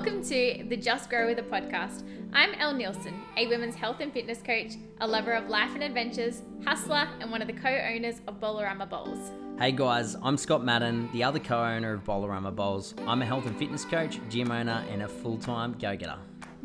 Welcome 0.00 0.24
to 0.28 0.64
the 0.66 0.78
Just 0.78 1.10
Grow 1.10 1.26
With 1.26 1.40
a 1.40 1.42
podcast. 1.42 2.08
I'm 2.32 2.54
Elle 2.54 2.72
Nielsen, 2.72 3.20
a 3.36 3.46
women's 3.48 3.74
health 3.74 3.98
and 4.00 4.10
fitness 4.10 4.40
coach, 4.40 4.76
a 4.98 5.06
lover 5.06 5.32
of 5.32 5.50
life 5.50 5.74
and 5.74 5.82
adventures, 5.82 6.40
hustler, 6.64 7.06
and 7.20 7.30
one 7.30 7.42
of 7.42 7.46
the 7.46 7.52
co 7.52 7.68
owners 7.68 8.22
of 8.26 8.40
Bolarama 8.40 8.88
Bowls. 8.88 9.30
Hey 9.58 9.72
guys, 9.72 10.16
I'm 10.22 10.38
Scott 10.38 10.64
Madden, 10.64 11.10
the 11.12 11.22
other 11.22 11.38
co 11.38 11.62
owner 11.62 11.92
of 11.92 12.04
Bolarama 12.04 12.56
Bowls. 12.56 12.94
I'm 13.06 13.20
a 13.20 13.26
health 13.26 13.44
and 13.44 13.54
fitness 13.58 13.84
coach, 13.84 14.18
gym 14.30 14.50
owner, 14.50 14.82
and 14.88 15.02
a 15.02 15.08
full 15.08 15.36
time 15.36 15.72
go 15.78 15.94
getter. 15.94 16.16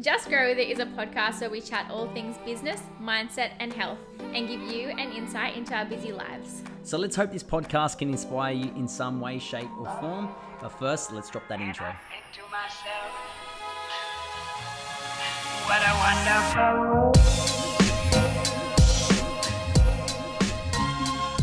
Just 0.01 0.27
Grow 0.27 0.49
With 0.49 0.57
It 0.57 0.69
is 0.69 0.79
a 0.79 0.85
podcast 0.85 1.39
where 1.39 1.49
we 1.49 1.61
chat 1.61 1.89
all 1.89 2.09
things 2.09 2.37
business, 2.39 2.81
mindset, 3.01 3.51
and 3.61 3.71
health 3.71 3.97
and 4.33 4.45
give 4.45 4.61
you 4.61 4.89
an 4.89 5.13
insight 5.13 5.55
into 5.55 5.73
our 5.73 5.85
busy 5.85 6.11
lives. 6.11 6.63
So 6.83 6.97
let's 6.97 7.15
hope 7.15 7.31
this 7.31 7.43
podcast 7.43 7.99
can 7.99 8.09
inspire 8.09 8.53
you 8.53 8.73
in 8.75 8.89
some 8.89 9.21
way, 9.21 9.39
shape, 9.39 9.69
or 9.79 9.85
form. 10.01 10.27
But 10.59 10.77
first, 10.77 11.13
let's 11.13 11.29
drop 11.29 11.47
that 11.47 11.61
intro. 11.61 11.95
What 15.63 15.81
a 15.81 15.93
wonderful 16.03 17.13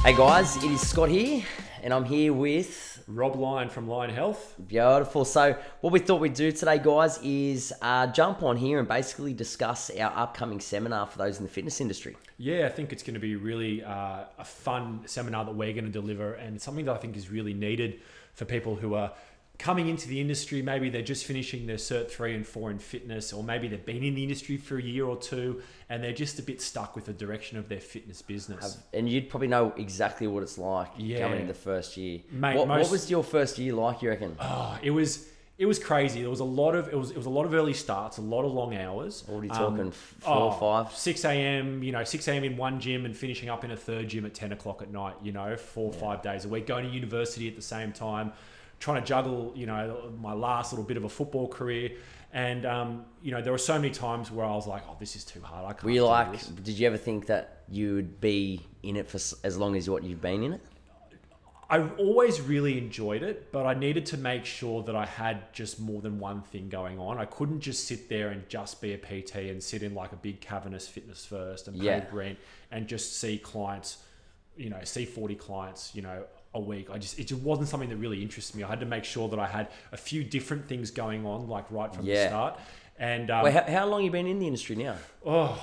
Hey 0.04 0.14
guys, 0.14 0.56
it 0.62 0.70
is 0.70 0.86
Scott 0.86 1.08
here, 1.08 1.42
and 1.82 1.94
I'm 1.94 2.04
here 2.04 2.34
with 2.34 2.81
Rob 3.06 3.36
Lyon 3.36 3.68
from 3.68 3.88
Lion 3.88 4.10
Health. 4.10 4.54
Beautiful. 4.66 5.24
So, 5.24 5.56
what 5.80 5.92
we 5.92 5.98
thought 5.98 6.20
we'd 6.20 6.34
do 6.34 6.52
today, 6.52 6.78
guys, 6.78 7.18
is 7.22 7.72
uh, 7.82 8.06
jump 8.08 8.42
on 8.42 8.56
here 8.56 8.78
and 8.78 8.88
basically 8.88 9.34
discuss 9.34 9.90
our 9.90 10.12
upcoming 10.16 10.60
seminar 10.60 11.06
for 11.06 11.18
those 11.18 11.38
in 11.38 11.44
the 11.44 11.50
fitness 11.50 11.80
industry. 11.80 12.16
Yeah, 12.38 12.66
I 12.66 12.68
think 12.68 12.92
it's 12.92 13.02
going 13.02 13.14
to 13.14 13.20
be 13.20 13.36
really 13.36 13.82
uh, 13.82 14.24
a 14.38 14.44
fun 14.44 15.02
seminar 15.06 15.44
that 15.44 15.54
we're 15.54 15.72
going 15.72 15.84
to 15.84 15.90
deliver 15.90 16.34
and 16.34 16.60
something 16.60 16.84
that 16.86 16.94
I 16.94 16.98
think 16.98 17.16
is 17.16 17.30
really 17.30 17.54
needed 17.54 18.00
for 18.34 18.44
people 18.44 18.74
who 18.74 18.94
are 18.94 19.12
coming 19.58 19.88
into 19.88 20.08
the 20.08 20.20
industry. 20.20 20.60
Maybe 20.62 20.90
they're 20.90 21.02
just 21.02 21.24
finishing 21.24 21.66
their 21.66 21.76
Cert 21.76 22.08
3 22.10 22.34
and 22.34 22.46
4 22.46 22.70
in 22.70 22.78
fitness, 22.78 23.32
or 23.32 23.44
maybe 23.44 23.68
they've 23.68 23.84
been 23.84 24.02
in 24.02 24.14
the 24.14 24.22
industry 24.22 24.56
for 24.56 24.76
a 24.78 24.82
year 24.82 25.04
or 25.06 25.16
two 25.16 25.62
and 25.88 26.02
they're 26.02 26.12
just 26.12 26.38
a 26.38 26.42
bit 26.42 26.60
stuck 26.60 26.96
with 26.96 27.04
the 27.06 27.12
direction 27.12 27.58
of 27.58 27.68
their 27.68 27.80
fitness 27.80 28.22
business. 28.22 28.78
And 28.92 29.08
you'd 29.08 29.28
probably 29.28 29.48
know 29.48 29.72
exactly 29.76 30.26
what 30.26 30.42
it's 30.42 30.58
like 30.58 30.88
Yeah. 30.96 31.20
coming 31.20 31.40
in 31.42 31.46
the 31.48 31.54
first 31.54 31.96
year. 31.96 32.20
Mate, 32.30 32.56
what, 32.56 32.66
what 32.68 32.90
was 32.90 33.10
your 33.10 33.22
first 33.22 33.58
year 33.58 33.74
like, 33.74 34.02
you 34.02 34.08
reckon? 34.08 34.36
Oh, 34.40 34.78
it 34.82 34.90
was 34.90 35.28
it 35.58 35.66
was 35.66 35.78
crazy. 35.78 36.22
There 36.22 36.30
was 36.30 36.40
a 36.40 36.44
lot 36.44 36.74
of 36.74 36.88
it 36.88 36.98
was 36.98 37.10
it 37.10 37.16
was 37.16 37.26
a 37.26 37.30
lot 37.30 37.44
of 37.44 37.52
early 37.54 37.74
starts, 37.74 38.16
a 38.16 38.22
lot 38.22 38.44
of 38.44 38.52
long 38.52 38.74
hours. 38.74 39.22
Already 39.28 39.48
you 39.48 39.52
Um, 39.54 39.76
talking, 39.76 39.90
four 39.92 40.34
or 40.34 40.52
five? 40.58 40.92
Six 40.96 41.24
a.m. 41.26 41.82
You 41.82 41.92
know, 41.92 42.02
six 42.04 42.26
a.m. 42.26 42.42
in 42.42 42.56
one 42.56 42.80
gym 42.80 43.04
and 43.04 43.14
finishing 43.16 43.48
up 43.50 43.62
in 43.62 43.70
a 43.70 43.76
third 43.76 44.08
gym 44.08 44.24
at 44.24 44.34
ten 44.34 44.50
o'clock 44.52 44.80
at 44.82 44.90
night. 44.90 45.14
You 45.22 45.30
know, 45.32 45.54
four 45.56 45.88
or 45.88 45.92
five 45.92 46.22
days 46.22 46.46
a 46.46 46.48
week. 46.48 46.66
Going 46.66 46.86
to 46.86 46.90
university 46.90 47.46
at 47.48 47.54
the 47.54 47.62
same 47.62 47.92
time, 47.92 48.32
trying 48.82 49.00
to 49.00 49.06
juggle. 49.06 49.52
You 49.54 49.66
know, 49.66 50.12
my 50.20 50.32
last 50.34 50.72
little 50.72 50.84
bit 50.84 50.96
of 50.96 51.04
a 51.04 51.08
football 51.08 51.48
career. 51.48 51.92
And 52.34 52.64
um, 52.66 53.04
you 53.22 53.30
know, 53.30 53.40
there 53.42 53.52
were 53.52 53.58
so 53.58 53.76
many 53.76 53.90
times 53.90 54.30
where 54.30 54.44
I 54.44 54.54
was 54.54 54.66
like, 54.66 54.82
"Oh, 54.88 54.96
this 54.98 55.16
is 55.16 55.24
too 55.24 55.40
hard. 55.40 55.64
I 55.64 55.72
can't." 55.72 55.84
Were 55.84 55.90
you 55.90 56.00
do 56.00 56.06
like, 56.06 56.32
this." 56.32 56.46
did 56.46 56.78
you 56.78 56.86
ever 56.86 56.96
think 56.96 57.26
that 57.26 57.62
you 57.68 57.94
would 57.94 58.20
be 58.20 58.60
in 58.82 58.96
it 58.96 59.08
for 59.08 59.18
as 59.44 59.56
long 59.56 59.76
as 59.76 59.88
what 59.88 60.02
you've 60.02 60.20
been 60.20 60.42
in 60.42 60.52
it? 60.54 60.60
I 61.70 61.88
always 61.96 62.38
really 62.40 62.76
enjoyed 62.76 63.22
it, 63.22 63.50
but 63.50 63.64
I 63.64 63.72
needed 63.72 64.04
to 64.06 64.18
make 64.18 64.44
sure 64.44 64.82
that 64.82 64.94
I 64.94 65.06
had 65.06 65.54
just 65.54 65.80
more 65.80 66.02
than 66.02 66.18
one 66.18 66.42
thing 66.42 66.68
going 66.68 66.98
on. 66.98 67.16
I 67.16 67.24
couldn't 67.24 67.60
just 67.60 67.86
sit 67.86 68.10
there 68.10 68.28
and 68.28 68.46
just 68.46 68.82
be 68.82 68.92
a 68.92 68.98
PT 68.98 69.36
and 69.50 69.62
sit 69.62 69.82
in 69.82 69.94
like 69.94 70.12
a 70.12 70.16
big 70.16 70.42
cavernous 70.42 70.86
fitness 70.86 71.24
first 71.24 71.68
and 71.68 71.78
pay 71.78 71.86
Yeah. 71.86 72.04
rent 72.12 72.38
and 72.70 72.86
just 72.86 73.18
see 73.18 73.38
clients, 73.38 73.98
you 74.54 74.68
know, 74.68 74.80
see 74.84 75.06
40 75.06 75.34
clients, 75.36 75.94
you 75.94 76.02
know, 76.02 76.24
a 76.54 76.60
week. 76.60 76.90
I 76.90 76.98
just, 76.98 77.18
it 77.18 77.24
just 77.28 77.40
wasn't 77.42 77.68
something 77.68 77.88
that 77.88 77.96
really 77.96 78.22
interested 78.22 78.56
me. 78.56 78.62
I 78.62 78.68
had 78.68 78.80
to 78.80 78.86
make 78.86 79.04
sure 79.04 79.28
that 79.28 79.38
I 79.38 79.46
had 79.46 79.68
a 79.92 79.96
few 79.96 80.22
different 80.22 80.68
things 80.68 80.90
going 80.90 81.24
on, 81.26 81.48
like 81.48 81.64
right 81.70 81.94
from 81.94 82.04
Yeah. 82.06 82.24
the 82.24 82.28
start. 82.28 82.60
And, 82.98 83.30
um, 83.30 83.44
Wait, 83.44 83.54
how, 83.54 83.62
how 83.64 83.86
long 83.86 84.04
you 84.04 84.10
been 84.10 84.26
in 84.26 84.38
the 84.38 84.46
industry 84.46 84.76
now? 84.76 84.96
Oh, 85.24 85.62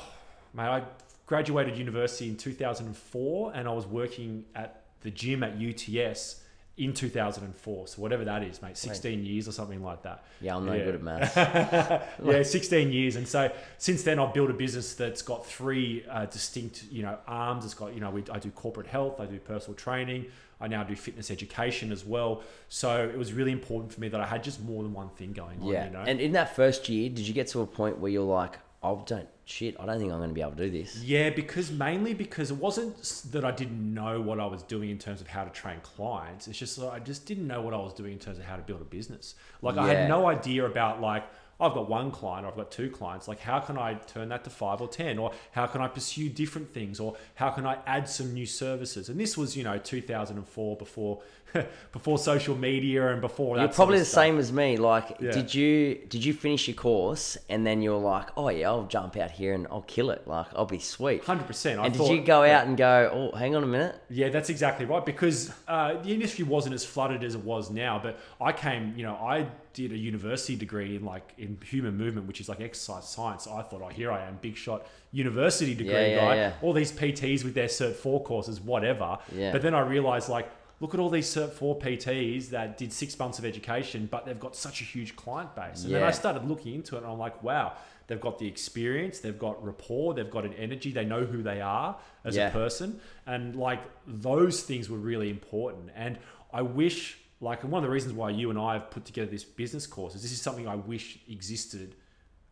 mate, 0.53 0.63
I 0.63 0.83
graduated 1.27 1.77
university 1.77 2.27
in 2.27 2.35
2004 2.37 3.51
and 3.55 3.67
I 3.67 3.71
was 3.71 3.85
working 3.85 4.45
at 4.55 4.83
the 5.01 5.11
gym 5.11 5.43
at 5.43 5.53
UTS 5.61 6.43
in 6.77 6.93
2004. 6.93 7.87
So 7.87 8.01
whatever 8.01 8.25
that 8.25 8.41
is, 8.41 8.61
mate, 8.61 8.77
16 8.77 9.25
years 9.25 9.47
or 9.47 9.51
something 9.51 9.83
like 9.83 10.01
that. 10.03 10.23
Yeah, 10.41 10.55
I'm 10.55 10.65
no 10.65 10.73
Yeah. 10.73 10.83
good 10.85 10.95
at 10.95 11.03
maths. 11.03 11.35
yeah, 12.23 12.41
16 12.43 12.91
years. 12.91 13.15
And 13.15 13.27
so 13.27 13.51
since 13.77 14.03
then, 14.03 14.17
I've 14.17 14.33
built 14.33 14.49
a 14.49 14.53
business 14.53 14.93
that's 14.95 15.21
got 15.21 15.45
three 15.45 16.05
uh, 16.09 16.25
distinct, 16.25 16.85
you 16.89 17.03
know, 17.03 17.17
arms. 17.27 17.65
It's 17.65 17.73
got, 17.73 17.93
you 17.93 17.99
know, 17.99 18.09
we, 18.09 18.23
I 18.31 18.39
do 18.39 18.49
corporate 18.51 18.87
health, 18.87 19.19
I 19.19 19.25
do 19.25 19.39
personal 19.39 19.75
training, 19.75 20.25
I 20.61 20.67
now 20.67 20.83
do 20.83 20.95
fitness 20.95 21.31
education 21.31 21.91
as 21.91 22.05
well. 22.05 22.43
So 22.67 23.07
it 23.07 23.17
was 23.17 23.33
really 23.33 23.51
important 23.51 23.93
for 23.93 24.01
me 24.01 24.09
that 24.09 24.19
I 24.19 24.25
had 24.25 24.43
just 24.43 24.61
more 24.61 24.83
than 24.83 24.93
one 24.93 25.09
thing 25.09 25.31
going 25.31 25.61
on, 25.61 25.67
yeah. 25.67 25.85
you 25.85 25.91
know? 25.91 26.03
And 26.05 26.19
in 26.19 26.33
that 26.33 26.55
first 26.55 26.89
year, 26.89 27.09
did 27.09 27.27
you 27.27 27.33
get 27.33 27.47
to 27.47 27.61
a 27.61 27.67
point 27.67 27.99
where 27.99 28.11
you're 28.11 28.23
like, 28.23 28.59
I 28.81 28.95
don't, 29.05 29.27
shit, 29.43 29.75
I 29.79 29.85
don't 29.85 29.99
think 29.99 30.11
I'm 30.11 30.19
going 30.19 30.29
to 30.29 30.33
be 30.33 30.41
able 30.41 30.51
to 30.51 30.69
do 30.69 30.69
this? 30.69 31.03
Yeah, 31.03 31.29
because 31.29 31.71
mainly 31.71 32.13
because 32.13 32.51
it 32.51 32.57
wasn't 32.57 32.97
that 33.31 33.43
I 33.43 33.51
didn't 33.51 33.93
know 33.93 34.21
what 34.21 34.39
I 34.39 34.45
was 34.45 34.63
doing 34.63 34.89
in 34.89 34.97
terms 34.97 35.19
of 35.19 35.27
how 35.27 35.43
to 35.43 35.49
train 35.49 35.79
clients. 35.81 36.47
It's 36.47 36.57
just 36.57 36.77
that 36.79 36.89
I 36.89 36.99
just 36.99 37.25
didn't 37.25 37.47
know 37.47 37.61
what 37.61 37.73
I 37.73 37.77
was 37.77 37.93
doing 37.93 38.13
in 38.13 38.19
terms 38.19 38.37
of 38.37 38.45
how 38.45 38.55
to 38.55 38.61
build 38.61 38.81
a 38.81 38.85
business. 38.85 39.35
Like 39.61 39.77
I 39.77 39.93
had 39.93 40.07
no 40.07 40.27
idea 40.27 40.65
about 40.65 41.01
like 41.01 41.23
I've 41.59 41.73
got 41.73 41.89
one 41.89 42.11
client 42.11 42.45
or 42.45 42.49
I've 42.49 42.55
got 42.55 42.71
two 42.71 42.89
clients. 42.89 43.27
Like 43.27 43.39
how 43.39 43.59
can 43.59 43.77
I 43.77 43.95
turn 43.95 44.29
that 44.29 44.43
to 44.45 44.49
five 44.49 44.81
or 44.81 44.87
ten, 44.87 45.17
or 45.17 45.31
how 45.51 45.67
can 45.67 45.81
I 45.81 45.87
pursue 45.87 46.29
different 46.29 46.73
things, 46.73 46.99
or 46.99 47.15
how 47.35 47.49
can 47.49 47.65
I 47.65 47.77
add 47.85 48.07
some 48.07 48.33
new 48.33 48.45
services? 48.45 49.09
And 49.09 49.19
this 49.19 49.37
was 49.37 49.55
you 49.57 49.63
know 49.63 49.77
2004 49.77 50.77
before 50.77 51.21
before 51.91 52.17
social 52.17 52.55
media 52.55 53.11
and 53.11 53.21
before 53.21 53.55
that 53.55 53.63
You're 53.63 53.71
probably 53.71 53.99
the 53.99 54.05
same 54.05 54.37
as 54.37 54.51
me. 54.51 54.77
Like, 54.77 55.17
Yeah. 55.19 55.31
did 55.31 55.53
you 55.53 55.95
did 56.07 56.23
you 56.23 56.33
finish 56.33 56.67
your 56.67 56.75
course 56.75 57.37
and 57.49 57.65
then 57.65 57.81
you're 57.81 57.99
like, 57.99 58.29
oh 58.37 58.49
yeah, 58.49 58.69
I'll 58.69 58.85
jump 58.85 59.17
out 59.17 59.31
here 59.31 59.53
and 59.53 59.67
I'll 59.71 59.81
kill 59.81 60.11
it. 60.11 60.27
Like, 60.27 60.47
I'll 60.55 60.65
be 60.65 60.79
sweet. 60.79 61.23
Hundred 61.23 61.47
percent. 61.47 61.79
And 61.79 61.93
did 61.93 62.07
you 62.07 62.21
go 62.21 62.43
out 62.43 62.67
and 62.67 62.77
go, 62.77 63.31
oh, 63.33 63.37
hang 63.37 63.55
on 63.55 63.63
a 63.63 63.67
minute? 63.67 63.95
Yeah, 64.09 64.29
that's 64.29 64.49
exactly 64.49 64.85
right. 64.85 65.05
Because 65.05 65.51
uh, 65.67 66.01
the 66.01 66.13
industry 66.13 66.43
wasn't 66.45 66.75
as 66.75 66.85
flooded 66.85 67.23
as 67.23 67.35
it 67.35 67.43
was 67.43 67.69
now. 67.71 67.99
But 68.01 68.19
I 68.39 68.51
came, 68.51 68.93
you 68.95 69.03
know, 69.03 69.15
I 69.15 69.47
did 69.87 69.91
a 69.91 69.97
university 69.97 70.55
degree 70.55 70.95
in 70.97 71.05
like 71.05 71.33
in 71.37 71.57
human 71.65 71.95
movement, 71.97 72.27
which 72.27 72.41
is 72.41 72.49
like 72.49 72.59
exercise 72.61 73.07
science. 73.07 73.47
I 73.47 73.61
thought, 73.61 73.81
oh, 73.83 73.87
here 73.87 74.11
I 74.11 74.25
am, 74.27 74.37
big 74.41 74.55
shot 74.57 74.85
university 75.11 75.73
degree 75.73 75.93
Yeah, 75.93 76.07
yeah, 76.07 76.15
guy. 76.25 76.35
yeah. 76.35 76.53
All 76.61 76.73
these 76.73 76.91
PTs 76.91 77.43
with 77.43 77.53
their 77.53 77.67
Cert 77.67 77.93
Four 77.95 78.23
courses, 78.23 78.59
whatever. 78.59 79.17
But 79.51 79.61
then 79.61 79.73
I 79.73 79.81
realized, 79.81 80.29
like, 80.29 80.49
look 80.79 80.93
at 80.93 80.99
all 80.99 81.09
these 81.09 81.27
Cert 81.27 81.51
Four 81.51 81.79
PTs 81.79 82.49
that 82.49 82.77
did 82.77 82.91
six 82.93 83.17
months 83.17 83.39
of 83.39 83.45
education, 83.45 84.07
but 84.11 84.25
they've 84.25 84.39
got 84.39 84.55
such 84.55 84.81
a 84.81 84.83
huge 84.83 85.15
client 85.15 85.55
base. 85.55 85.83
And 85.83 85.93
then 85.93 86.03
I 86.03 86.11
started 86.11 86.45
looking 86.45 86.75
into 86.75 86.95
it, 86.95 87.03
and 87.03 87.07
I'm 87.11 87.19
like, 87.19 87.41
wow. 87.43 87.73
They've 88.07 88.19
got 88.19 88.39
the 88.39 88.47
experience, 88.47 89.19
they've 89.19 89.37
got 89.37 89.63
rapport, 89.63 90.15
they've 90.15 90.31
got 90.31 90.43
an 90.43 90.53
energy, 90.55 90.91
they 90.91 91.05
know 91.05 91.25
who 91.25 91.43
they 91.43 91.61
are 91.61 91.95
as 92.25 92.35
a 92.49 92.49
person 92.51 92.99
and 93.27 93.55
like 93.55 93.81
those 94.07 94.63
things 94.63 94.89
were 94.89 94.97
really 94.97 95.29
important 95.29 95.91
and 95.95 96.17
i 96.51 96.61
wish 96.63 97.19
like 97.41 97.63
and 97.63 97.71
one 97.71 97.83
of 97.83 97.87
the 97.87 97.93
reasons 97.93 98.13
why 98.13 98.29
you 98.29 98.49
and 98.49 98.59
i 98.59 98.73
have 98.73 98.89
put 98.91 99.05
together 99.05 99.29
this 99.29 99.43
business 99.43 99.87
course 99.87 100.15
is 100.15 100.21
this 100.21 100.31
is 100.31 100.41
something 100.41 100.67
i 100.67 100.75
wish 100.75 101.19
existed 101.29 101.95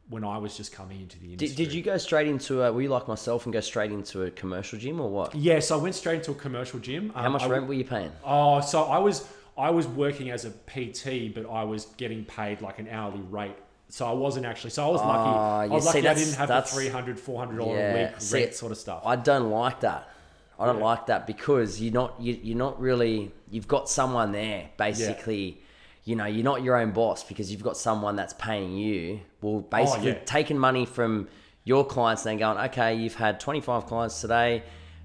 when 0.10 0.24
i 0.24 0.38
was 0.38 0.56
just 0.56 0.72
coming 0.72 1.02
into 1.02 1.20
the 1.20 1.34
industry 1.34 1.48
Did, 1.50 1.56
did 1.70 1.74
you 1.76 1.82
go 1.84 1.98
straight 1.98 2.28
into 2.28 2.62
a, 2.64 2.72
were 2.72 2.82
you 2.82 2.90
like 2.90 3.08
myself 3.08 3.46
and 3.46 3.54
go 3.54 3.60
straight 3.60 3.92
into 3.92 4.24
a 4.24 4.32
commercial 4.32 4.80
gym 4.80 5.00
or 5.02 5.10
what? 5.10 5.36
yeah 5.36 5.60
so 5.60 5.78
i 5.78 5.82
went 5.82 5.96
straight 5.96 6.20
into 6.20 6.32
a 6.32 6.36
commercial 6.36 6.80
gym 6.80 7.10
How 7.16 7.26
Um, 7.26 7.34
much 7.34 7.44
I- 7.44 7.50
rent 7.50 7.68
were 7.68 7.74
you 7.74 7.86
paying? 7.86 8.12
oh 8.24 8.62
so 8.62 8.84
i 8.84 8.98
was 8.98 9.28
i 9.58 9.70
was 9.70 9.88
working 9.88 10.30
as 10.32 10.46
a 10.46 10.52
pt 10.52 11.34
but 11.36 11.50
i 11.50 11.64
was 11.64 11.86
getting 11.98 12.24
paid 12.26 12.62
like 12.62 12.80
an 12.80 12.88
hourly 12.90 13.22
rate 13.22 13.56
so 13.90 14.06
I 14.06 14.12
wasn't 14.12 14.46
actually. 14.46 14.72
So 14.72 14.86
I 14.86 14.92
was 14.92 15.00
lucky. 15.00 15.30
Ah, 15.34 15.60
I 15.60 15.68
was 15.68 15.84
see, 15.90 16.02
lucky. 16.02 16.08
I 16.10 16.14
didn't 16.14 16.34
have 16.34 16.50
the 16.50 16.56
that's- 16.56 16.74
300 16.74 17.18
400 17.18 17.58
dollar 17.58 17.78
Yeah, 17.78 17.94
a 17.94 18.12
week 18.12 18.20
see, 18.20 18.38
rent 18.42 18.54
sort 18.54 18.74
of 18.74 18.78
stuff. 18.78 19.02
I 19.06 19.16
don't 19.16 19.50
like 19.50 19.80
that. 19.80 20.10
I 20.60 20.66
don't 20.66 20.78
Yeah. 20.80 20.84
like 20.86 21.06
that 21.08 21.28
because 21.28 21.80
you're 21.82 21.94
not 21.94 22.20
you, 22.20 22.38
you're 22.42 22.58
not 22.58 22.80
really 22.80 23.32
you've 23.50 23.68
got 23.68 23.90
someone 23.90 24.32
there 24.32 24.70
basically. 24.78 25.62
You 26.04 26.16
know, 26.16 26.24
you're 26.26 26.46
not 26.46 26.64
your 26.64 26.78
own 26.78 26.92
boss 26.92 27.22
because 27.26 27.52
you've 27.52 27.64
got 27.64 27.76
someone 27.76 28.16
that's 28.16 28.32
paying 28.34 28.78
you. 28.78 29.20
Well, 29.42 29.60
basically 29.60 30.12
Oh, 30.12 30.14
yeah. 30.14 30.20
taking 30.24 30.58
money 30.58 30.86
from 30.86 31.28
your 31.66 31.86
clients 31.86 32.26
and 32.26 32.32
then 32.32 32.40
going, 32.56 32.66
okay, 32.70 32.96
you've 32.96 33.16
had 33.16 33.42
25 33.42 33.88
clients 33.88 34.22
today. 34.22 34.64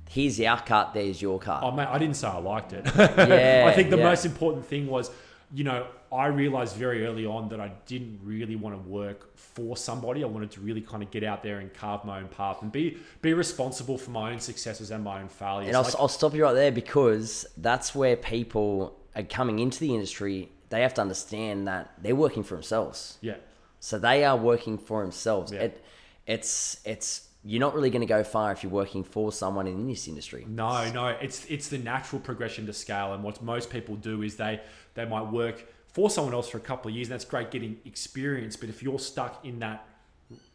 Here's 0.08 0.40
our 0.43 0.60
cut. 0.62 0.94
There's 0.94 1.20
your 1.20 1.40
cut. 1.40 1.60
Oh 1.64 1.72
mate, 1.72 1.88
I 1.90 1.98
didn't 1.98 2.14
say 2.14 2.28
I 2.28 2.38
liked 2.38 2.72
it. 2.72 2.84
Yeah, 2.96 3.64
I 3.66 3.72
think 3.75 3.90
the 3.90 3.96
yeah. 3.96 4.05
most 4.10 4.25
important 4.26 4.64
thing 4.64 4.87
was, 4.87 5.10
you 5.54 5.64
know, 5.64 5.87
I 6.12 6.26
realized 6.26 6.76
very 6.76 7.06
early 7.06 7.26
on 7.26 7.49
that 7.50 7.60
I 7.60 7.72
didn't 7.87 8.20
really 8.25 8.56
want 8.56 8.75
to 8.75 8.88
work 8.88 9.37
for 9.37 9.76
somebody. 9.76 10.22
I 10.25 10.26
wanted 10.26 10.50
to 10.52 10.60
really 10.60 10.81
kind 10.81 11.02
of 11.02 11.10
get 11.10 11.22
out 11.25 11.43
there 11.43 11.58
and 11.58 11.72
carve 11.75 12.04
my 12.04 12.19
own 12.20 12.28
path 12.28 12.62
and 12.62 12.72
be 12.72 12.96
be 13.20 13.34
responsible 13.34 13.99
for 13.99 14.10
my 14.12 14.32
own 14.32 14.40
successes 14.40 14.90
and 14.90 15.04
my 15.04 15.20
own 15.20 15.28
failures. 15.28 15.69
And 15.69 15.76
I'll, 15.76 15.82
Like- 15.82 15.94
I'll 15.99 16.08
stop 16.08 16.34
you 16.34 16.44
right 16.44 16.54
there 16.54 16.72
because 16.72 17.46
that's 17.56 17.94
where 17.94 18.16
people 18.16 18.96
are 19.14 19.22
coming 19.25 19.58
into 19.58 19.78
the 19.81 19.94
industry. 19.94 20.50
They 20.70 20.81
have 20.82 20.94
to 20.94 21.02
understand 21.02 21.69
that 21.69 21.93
they're 22.02 22.16
working 22.16 22.43
for 22.44 22.55
themselves. 22.55 23.19
yeah, 23.20 23.34
So 23.78 23.98
they 23.98 24.25
are 24.25 24.37
working 24.38 24.78
for 24.78 25.02
themselves. 25.02 25.52
Yeah. 25.52 25.60
It, 25.64 25.84
it's 26.26 26.81
it's 26.84 27.28
you're 27.44 27.61
not 27.61 27.75
really 27.75 27.91
going 27.91 28.00
to 28.00 28.06
go 28.06 28.23
far 28.23 28.53
if 28.53 28.62
you're 28.62 28.73
working 28.73 29.03
for 29.03 29.33
someone 29.33 29.67
in 29.67 29.89
this 29.89 30.06
industry. 30.06 30.47
No, 30.49 30.91
no, 30.93 31.09
it's 31.09 31.44
it's 31.47 31.69
the 31.69 31.79
natural 31.79 32.21
progression 32.21 32.67
to 32.67 32.73
scale, 32.73 33.15
and 33.15 33.23
what 33.23 33.43
most 33.43 33.71
people 33.71 33.97
do 33.97 34.23
is 34.23 34.37
they 34.37 34.61
they 34.94 35.05
might 35.05 35.33
work 35.33 35.67
for 35.89 36.09
someone 36.09 36.35
else 36.35 36.49
for 36.49 36.59
a 36.59 36.61
couple 36.61 36.89
of 36.89 36.94
years. 36.94 37.09
And 37.09 37.15
that's 37.15 37.25
great 37.25 37.50
getting 37.50 37.79
experience. 37.85 38.56
But 38.56 38.69
if 38.69 38.83
you're 38.83 38.99
stuck 38.99 39.44
in 39.44 39.59
that 39.61 39.87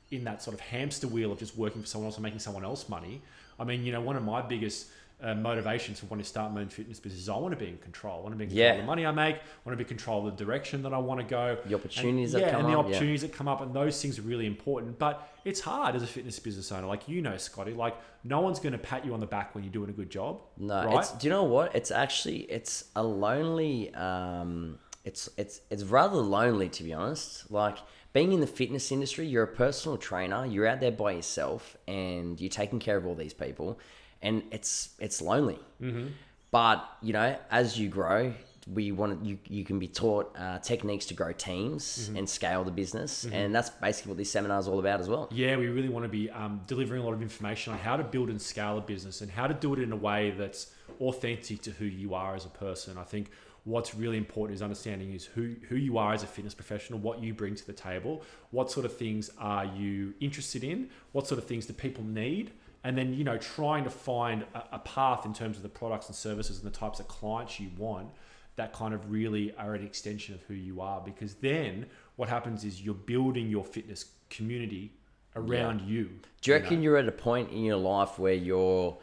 in 0.10 0.24
that 0.24 0.42
sort 0.42 0.54
of 0.54 0.62
hamster 0.62 1.07
wheel 1.07 1.31
of 1.31 1.39
just 1.39 1.57
working 1.57 1.81
for 1.81 1.88
someone 1.88 2.07
else 2.07 2.16
and 2.16 2.24
making 2.24 2.39
someone 2.39 2.63
else 2.63 2.88
money, 2.88 3.22
I 3.60 3.66
mean, 3.66 3.84
you 3.84 3.92
know, 3.92 4.01
one 4.01 4.16
of 4.16 4.24
my 4.24 4.42
biggest 4.42 4.88
uh, 5.21 5.33
motivations 5.33 5.99
for 5.99 6.05
wanting 6.05 6.23
to 6.23 6.29
start 6.29 6.53
my 6.53 6.61
own 6.61 6.69
fitness 6.69 6.99
business 6.99 7.23
is 7.23 7.29
I 7.29 7.35
want 7.37 7.51
to 7.51 7.57
be 7.57 7.69
in 7.69 7.77
control. 7.79 8.19
I 8.19 8.21
want 8.21 8.33
to 8.33 8.37
be 8.37 8.43
in 8.43 8.49
control 8.51 8.67
Yeah. 8.67 8.73
of 8.73 8.81
the 8.81 8.85
money 8.85 9.05
I 9.05 9.11
make. 9.11 9.35
I 9.37 9.39
want 9.65 9.73
to 9.73 9.77
be 9.77 9.83
in 9.83 9.87
control 9.87 10.27
of 10.27 10.37
the 10.37 10.45
direction 10.45 10.83
that 10.83 10.93
I 10.93 10.99
want 10.99 11.19
to 11.19 11.25
go. 11.25 11.57
The 11.65 11.73
opportunities 11.73 12.33
that 12.33 12.43
and, 12.43 12.45
yeah, 12.47 12.51
come 12.51 12.65
and 12.65 12.73
the 12.73 12.77
up, 12.77 12.85
yeah. 12.85 12.91
opportunities 12.91 13.21
that 13.21 13.33
come 13.33 13.47
up, 13.47 13.61
and 13.61 13.73
those 13.73 13.99
things 13.99 14.19
are 14.19 14.21
really 14.23 14.45
important. 14.45 14.99
But 14.99 15.27
it's 15.43 15.59
hard 15.59 15.95
as 15.95 16.03
a 16.03 16.07
fitness 16.07 16.37
business 16.37 16.71
owner, 16.71 16.85
like 16.85 17.09
you 17.09 17.23
know, 17.23 17.35
Scotty. 17.37 17.73
Like 17.73 17.95
no 18.23 18.41
one's 18.41 18.59
going 18.59 18.73
to 18.73 18.77
pat 18.77 19.05
you 19.05 19.13
on 19.15 19.19
the 19.19 19.25
back 19.25 19.55
when 19.55 19.63
you're 19.63 19.73
doing 19.73 19.89
a 19.89 19.93
good 19.93 20.11
job. 20.11 20.41
No, 20.57 20.85
right? 20.85 20.99
it's 20.99 21.11
do 21.13 21.25
you 21.25 21.31
know 21.31 21.45
what? 21.45 21.75
It's 21.75 21.89
actually 21.89 22.41
it's 22.41 22.85
a 22.95 23.03
lonely 23.03 23.93
um 23.95 24.77
it's 25.03 25.29
it's 25.37 25.61
it's 25.71 25.83
rather 25.83 26.17
lonely 26.17 26.69
to 26.69 26.83
be 26.83 26.93
honest. 26.93 27.49
Like 27.49 27.77
being 28.13 28.33
in 28.33 28.39
the 28.39 28.47
fitness 28.47 28.91
industry, 28.91 29.25
you're 29.25 29.43
a 29.43 29.47
personal 29.47 29.97
trainer, 29.97 30.45
you're 30.45 30.67
out 30.67 30.79
there 30.79 30.91
by 30.91 31.13
yourself 31.13 31.75
and 31.87 32.39
you're 32.39 32.49
taking 32.49 32.79
care 32.79 32.97
of 32.97 33.05
all 33.07 33.15
these 33.15 33.33
people 33.33 33.79
and 34.21 34.43
it's 34.51 34.89
it's 34.99 35.21
lonely. 35.21 35.59
Mm-hmm. 35.81 36.07
But, 36.49 36.87
you 37.01 37.13
know, 37.13 37.37
as 37.51 37.77
you 37.77 37.89
grow, 37.89 38.33
we 38.73 38.91
want 38.91 39.23
you 39.23 39.37
you 39.47 39.63
can 39.63 39.79
be 39.79 39.87
taught 39.87 40.35
uh, 40.37 40.59
techniques 40.59 41.05
to 41.05 41.13
grow 41.13 41.31
teams 41.31 42.09
and 42.15 42.29
scale 42.29 42.65
the 42.65 42.71
business 42.71 43.25
and 43.31 43.55
that's 43.55 43.69
basically 43.69 44.09
what 44.09 44.17
this 44.17 44.29
seminar 44.29 44.59
is 44.59 44.67
all 44.67 44.79
about 44.79 44.99
as 44.99 45.07
well. 45.07 45.29
Yeah, 45.31 45.55
we 45.55 45.67
really 45.67 45.87
want 45.87 46.03
to 46.03 46.09
be 46.09 46.29
um, 46.31 46.61
delivering 46.67 47.01
a 47.01 47.05
lot 47.05 47.13
of 47.13 47.21
information 47.21 47.73
on 47.73 47.79
how 47.79 47.95
to 47.95 48.03
build 48.03 48.29
and 48.29 48.41
scale 48.41 48.77
a 48.77 48.81
business 48.81 49.21
and 49.21 49.31
how 49.31 49.47
to 49.47 49.53
do 49.53 49.73
it 49.73 49.79
in 49.79 49.91
a 49.93 49.95
way 49.95 50.31
that's 50.31 50.73
authentic 50.99 51.61
to 51.61 51.71
who 51.71 51.85
you 51.85 52.13
are 52.13 52.35
as 52.35 52.45
a 52.45 52.49
person. 52.49 52.97
I 52.97 53.03
think 53.03 53.31
what's 53.63 53.95
really 53.95 54.17
important 54.17 54.55
is 54.55 54.61
understanding 54.61 55.13
is 55.13 55.25
who, 55.25 55.55
who 55.69 55.75
you 55.75 55.97
are 55.97 56.13
as 56.13 56.23
a 56.23 56.27
fitness 56.27 56.53
professional, 56.53 56.99
what 56.99 57.21
you 57.21 57.33
bring 57.33 57.55
to 57.55 57.65
the 57.67 57.73
table, 57.73 58.23
what 58.51 58.71
sort 58.71 58.85
of 58.85 58.95
things 58.95 59.29
are 59.37 59.65
you 59.65 60.13
interested 60.19 60.63
in, 60.63 60.89
what 61.11 61.27
sort 61.27 61.37
of 61.37 61.45
things 61.45 61.65
do 61.65 61.73
people 61.73 62.03
need, 62.03 62.51
and 62.88 62.98
then 62.98 63.13
you 63.13 63.24
know 63.24 63.38
trying 63.38 63.84
to 63.84 63.89
find 63.89 64.45
a, 64.56 64.63
a 64.74 64.80
path 64.80 65.25
in 65.25 65.34
terms 65.34 65.57
of 65.57 65.63
the 65.63 65.69
products 65.69 66.07
and 66.07 66.16
services 66.16 66.57
and 66.57 66.66
the 66.66 66.75
types 66.75 67.00
of 67.00 67.07
clients 67.07 67.60
you 67.60 67.69
want 67.78 68.07
that 68.56 68.74
kind 68.74 68.94
of 68.94 69.12
really 69.12 69.54
are 69.57 69.75
an 69.75 69.84
extension 69.84 70.34
of 70.34 70.42
who 70.44 70.54
you 70.54 70.81
are 70.81 71.01
because 71.01 71.36
then 71.36 71.86
what 72.16 72.30
happens 72.30 72.63
is 72.63 72.81
you're 72.81 72.95
building 72.95 73.50
your 73.50 73.63
fitness 73.63 74.06
community 74.30 74.92
around 75.36 75.81
you. 75.81 76.10
Do 76.42 76.51
you 76.51 76.57
know? 76.57 76.63
reckon 76.63 76.81
you're 76.81 76.98
at 76.98 77.07
a 77.07 77.12
point 77.12 77.51
in 77.51 77.63
your 77.63 77.78
life 77.78 78.18
where 78.18 78.34
you're, 78.34 78.98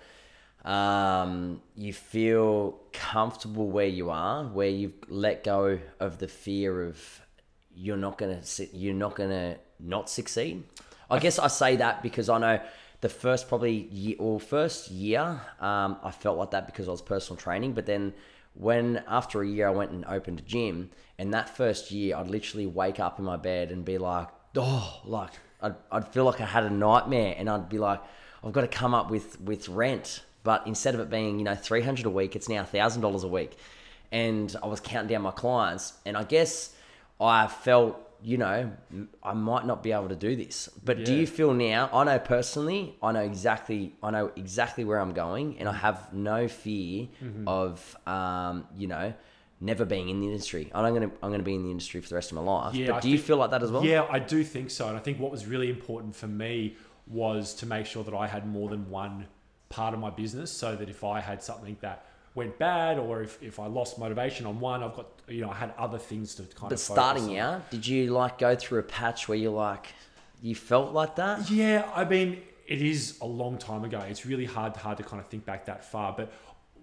um, 0.64 1.60
you 1.76 1.92
feel 1.92 2.80
comfortable 2.92 3.68
where 3.68 3.86
you 3.86 4.10
are, 4.10 4.44
where 4.44 4.68
you've 4.68 4.96
let 5.08 5.44
go 5.44 5.78
of 6.00 6.18
the 6.18 6.26
fear 6.26 6.82
of 6.82 7.20
you're 7.76 7.96
not 7.96 8.18
gonna, 8.18 8.40
you're 8.72 8.94
not 8.94 9.14
gonna 9.14 9.56
not 9.78 10.10
succeed? 10.10 10.64
I 11.08 11.20
guess 11.20 11.38
I 11.38 11.46
say 11.46 11.76
that 11.76 12.02
because 12.02 12.28
I 12.28 12.38
know 12.38 12.60
the 13.04 13.08
first 13.10 13.48
probably 13.48 13.86
year 13.92 14.16
or 14.18 14.40
first 14.40 14.90
year, 14.90 15.38
um, 15.60 15.98
I 16.02 16.10
felt 16.10 16.38
like 16.38 16.52
that 16.52 16.64
because 16.64 16.88
I 16.88 16.90
was 16.90 17.02
personal 17.02 17.36
training, 17.36 17.74
but 17.74 17.84
then 17.84 18.14
when 18.54 19.04
after 19.06 19.42
a 19.42 19.46
year 19.46 19.68
I 19.68 19.72
went 19.72 19.90
and 19.90 20.06
opened 20.06 20.38
a 20.38 20.42
gym, 20.42 20.88
and 21.18 21.34
that 21.34 21.54
first 21.54 21.90
year 21.90 22.16
I'd 22.16 22.28
literally 22.28 22.64
wake 22.64 22.98
up 23.00 23.18
in 23.18 23.26
my 23.26 23.36
bed 23.36 23.70
and 23.70 23.84
be 23.84 23.98
like, 23.98 24.28
oh, 24.56 25.02
like 25.04 25.32
I'd, 25.60 25.74
I'd 25.92 26.08
feel 26.08 26.24
like 26.24 26.40
I 26.40 26.46
had 26.46 26.64
a 26.64 26.70
nightmare, 26.70 27.34
and 27.36 27.50
I'd 27.50 27.68
be 27.68 27.76
like, 27.76 28.00
I've 28.42 28.54
got 28.54 28.62
to 28.62 28.68
come 28.68 28.94
up 28.94 29.10
with 29.10 29.38
with 29.38 29.68
rent, 29.68 30.22
but 30.42 30.66
instead 30.66 30.94
of 30.94 31.00
it 31.00 31.10
being 31.10 31.38
you 31.38 31.44
know 31.44 31.54
three 31.54 31.82
hundred 31.82 32.06
a 32.06 32.10
week, 32.10 32.34
it's 32.34 32.48
now 32.48 32.64
thousand 32.64 33.02
dollars 33.02 33.22
a 33.22 33.28
week, 33.28 33.58
and 34.12 34.56
I 34.62 34.66
was 34.66 34.80
counting 34.80 35.08
down 35.08 35.20
my 35.20 35.30
clients, 35.30 35.92
and 36.06 36.16
I 36.16 36.24
guess 36.24 36.74
I 37.20 37.48
felt 37.48 38.00
you 38.24 38.38
know 38.38 38.72
I 39.22 39.34
might 39.34 39.66
not 39.66 39.82
be 39.82 39.92
able 39.92 40.08
to 40.08 40.16
do 40.16 40.34
this, 40.34 40.68
but 40.82 41.04
do 41.04 41.14
you 41.14 41.26
feel 41.26 41.52
now? 41.52 41.90
I 41.92 42.04
know 42.04 42.18
personally, 42.18 42.96
I 43.02 43.12
know 43.12 43.20
exactly, 43.20 43.94
I 44.02 44.10
know 44.10 44.32
exactly 44.34 44.84
where 44.84 44.98
I'm 44.98 45.12
going, 45.12 45.58
and 45.58 45.68
I 45.68 45.74
have 45.74 46.12
no 46.12 46.48
fear 46.48 47.08
Mm-hmm. 47.22 47.46
of 47.46 47.96
um, 48.06 48.66
you 48.76 48.88
know. 48.88 49.12
Never 49.60 49.84
being 49.86 50.08
in 50.10 50.20
the 50.20 50.26
industry, 50.26 50.70
I'm 50.74 50.92
gonna 50.92 51.10
I'm 51.22 51.30
gonna 51.30 51.42
be 51.42 51.54
in 51.54 51.62
the 51.62 51.70
industry 51.70 52.00
for 52.02 52.08
the 52.08 52.16
rest 52.16 52.32
of 52.32 52.36
my 52.36 52.42
life. 52.42 52.74
Yeah, 52.74 52.90
but 52.90 53.02
do 53.02 53.08
you 53.08 53.18
feel 53.18 53.36
like 53.38 53.50
that 53.52 53.62
as 53.62 53.70
well? 53.70 53.82
Yeah, 53.84 54.04
I 54.10 54.18
do 54.18 54.42
think 54.44 54.68
so. 54.70 54.88
And 54.88 54.96
I 54.96 55.00
think 55.00 55.18
what 55.18 55.30
was 55.30 55.46
really 55.46 55.70
important 55.70 56.14
for 56.16 56.26
me 56.26 56.76
was 57.06 57.54
to 57.54 57.66
make 57.66 57.86
sure 57.86 58.02
that 58.04 58.12
I 58.14 58.26
had 58.26 58.46
more 58.46 58.68
than 58.68 58.90
one 58.90 59.26
part 59.70 59.94
of 59.94 60.00
my 60.00 60.10
business 60.10 60.50
so 60.50 60.74
that 60.76 60.90
if 60.90 61.02
I 61.04 61.20
had 61.20 61.42
something 61.42 61.76
that 61.80 62.04
went 62.34 62.58
bad 62.58 62.98
or 62.98 63.22
if, 63.22 63.42
if 63.42 63.60
I 63.60 63.66
lost 63.66 63.98
motivation 63.98 64.46
on 64.46 64.58
one, 64.60 64.82
I've 64.82 64.94
got, 64.94 65.06
you 65.28 65.40
know, 65.42 65.50
I 65.50 65.54
had 65.54 65.72
other 65.78 65.98
things 65.98 66.34
to 66.36 66.42
kind 66.42 66.52
But 66.52 66.72
of 66.72 66.80
focus 66.80 66.82
starting 66.82 67.30
on. 67.30 67.36
out, 67.36 67.70
did 67.70 67.86
you 67.86 68.12
like 68.12 68.38
go 68.38 68.56
through 68.56 68.80
a 68.80 68.84
patch 68.84 69.28
where 69.28 69.38
you're 69.38 69.52
like, 69.52 69.86
you 70.42 70.54
felt 70.54 70.92
like 70.92 71.16
that? 71.16 71.48
Yeah, 71.50 71.88
I 71.94 72.04
mean, 72.04 72.42
it 72.66 72.82
is 72.82 73.18
a 73.20 73.26
long 73.26 73.58
time 73.58 73.84
ago. 73.84 74.00
It's 74.00 74.26
really 74.26 74.44
hard 74.44 74.76
hard 74.76 74.96
to 74.98 75.02
kind 75.04 75.20
of 75.20 75.28
think 75.28 75.44
back 75.44 75.66
that 75.66 75.84
far. 75.84 76.12
But 76.16 76.32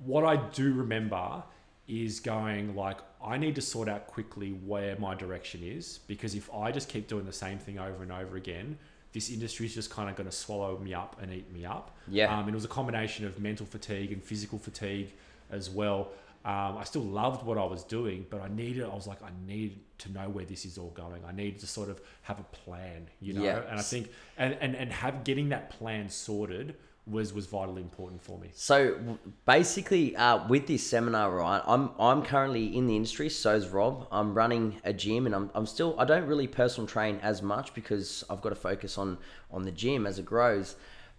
what 0.04 0.24
I 0.24 0.38
do 0.38 0.74
remember 0.74 1.44
is 1.88 2.20
going 2.20 2.76
like, 2.76 2.98
I 3.24 3.38
need 3.38 3.56
to 3.56 3.62
sort 3.62 3.90
out 3.90 4.08
quickly 4.08 4.52
where 4.52 4.96
my 4.98 5.14
direction 5.16 5.62
is 5.64 6.00
because 6.08 6.34
if 6.34 6.52
I 6.54 6.72
just 6.72 6.88
keep 6.88 7.08
doing 7.08 7.26
the 7.26 7.34
same 7.34 7.60
thing 7.60 7.78
over 7.78 8.02
and 8.02 8.12
over 8.12 8.38
again, 8.38 8.78
this 9.14 9.30
industry 9.30 9.66
is 9.66 9.76
just 9.76 9.90
kind 9.90 10.10
of 10.10 10.16
going 10.16 10.30
to 10.30 10.36
swallow 10.36 10.78
me 10.78 10.94
up 10.94 11.18
and 11.22 11.34
eat 11.34 11.52
me 11.52 11.66
up. 11.66 11.98
Yeah. 12.08 12.34
Um, 12.34 12.42
and 12.42 12.50
it 12.50 12.56
was 12.56 12.66
a 12.66 12.70
combination 12.70 13.26
of 13.26 13.40
mental 13.40 13.66
fatigue 13.66 14.12
and 14.14 14.24
physical 14.24 14.58
fatigue 14.58 15.14
as 15.52 15.70
well. 15.70 16.12
Um, 16.44 16.78
I 16.78 16.84
still 16.86 17.04
loved 17.04 17.46
what 17.46 17.60
I 17.60 17.66
was 17.66 17.84
doing, 17.84 18.26
but 18.30 18.42
I 18.42 18.48
needed, 18.48 18.84
I 18.84 18.96
was 18.96 19.06
like, 19.06 19.22
I 19.22 19.30
need 19.46 19.80
to 20.00 20.12
know 20.12 20.28
where 20.28 20.46
this 20.46 20.66
is 20.66 20.80
all 20.80 20.90
going. 20.90 21.24
I 21.24 21.32
need 21.32 21.60
to 21.60 21.68
sort 21.68 21.90
of 21.90 22.02
have 22.24 22.40
a 22.40 22.44
plan, 22.44 23.08
you 23.20 23.34
know? 23.34 23.44
Yeah. 23.44 23.62
And 23.70 23.78
I 23.78 23.84
think, 23.84 24.10
and, 24.38 24.58
and, 24.60 24.76
and 24.76 24.92
have 24.92 25.24
getting 25.24 25.50
that 25.50 25.70
plan 25.70 26.10
sorted 26.10 26.76
was, 27.06 27.32
was 27.34 27.46
vitally 27.46 27.82
important 27.82 28.24
for 28.24 28.40
me. 28.40 28.50
So 28.54 28.98
basically, 29.46 30.16
uh, 30.16 30.48
with 30.48 30.66
this 30.66 30.86
seminar, 30.86 31.32
right, 31.32 31.62
I'm 31.66 31.92
I'm 32.00 32.24
currently 32.24 32.76
in 32.76 32.88
the 32.88 32.96
industry. 32.96 33.30
So 33.30 33.56
is 33.56 33.68
Rob. 33.70 34.08
I'm 34.12 34.34
running 34.34 34.80
a 34.84 34.94
gym, 34.94 35.26
and 35.26 35.34
I'm, 35.34 35.50
I'm 35.56 35.66
still 35.66 35.96
I 35.98 36.06
don't 36.06 36.28
really 36.28 36.48
personal 36.48 36.88
train 36.88 37.20
as 37.22 37.42
much 37.42 37.74
because 37.74 38.24
I've 38.30 38.42
got 38.42 38.50
to 38.50 38.56
focus 38.56 38.98
on 38.98 39.18
on 39.52 39.64
the 39.64 39.72
gym 39.72 40.06
as 40.06 40.20
it 40.20 40.26
grows. 40.26 40.76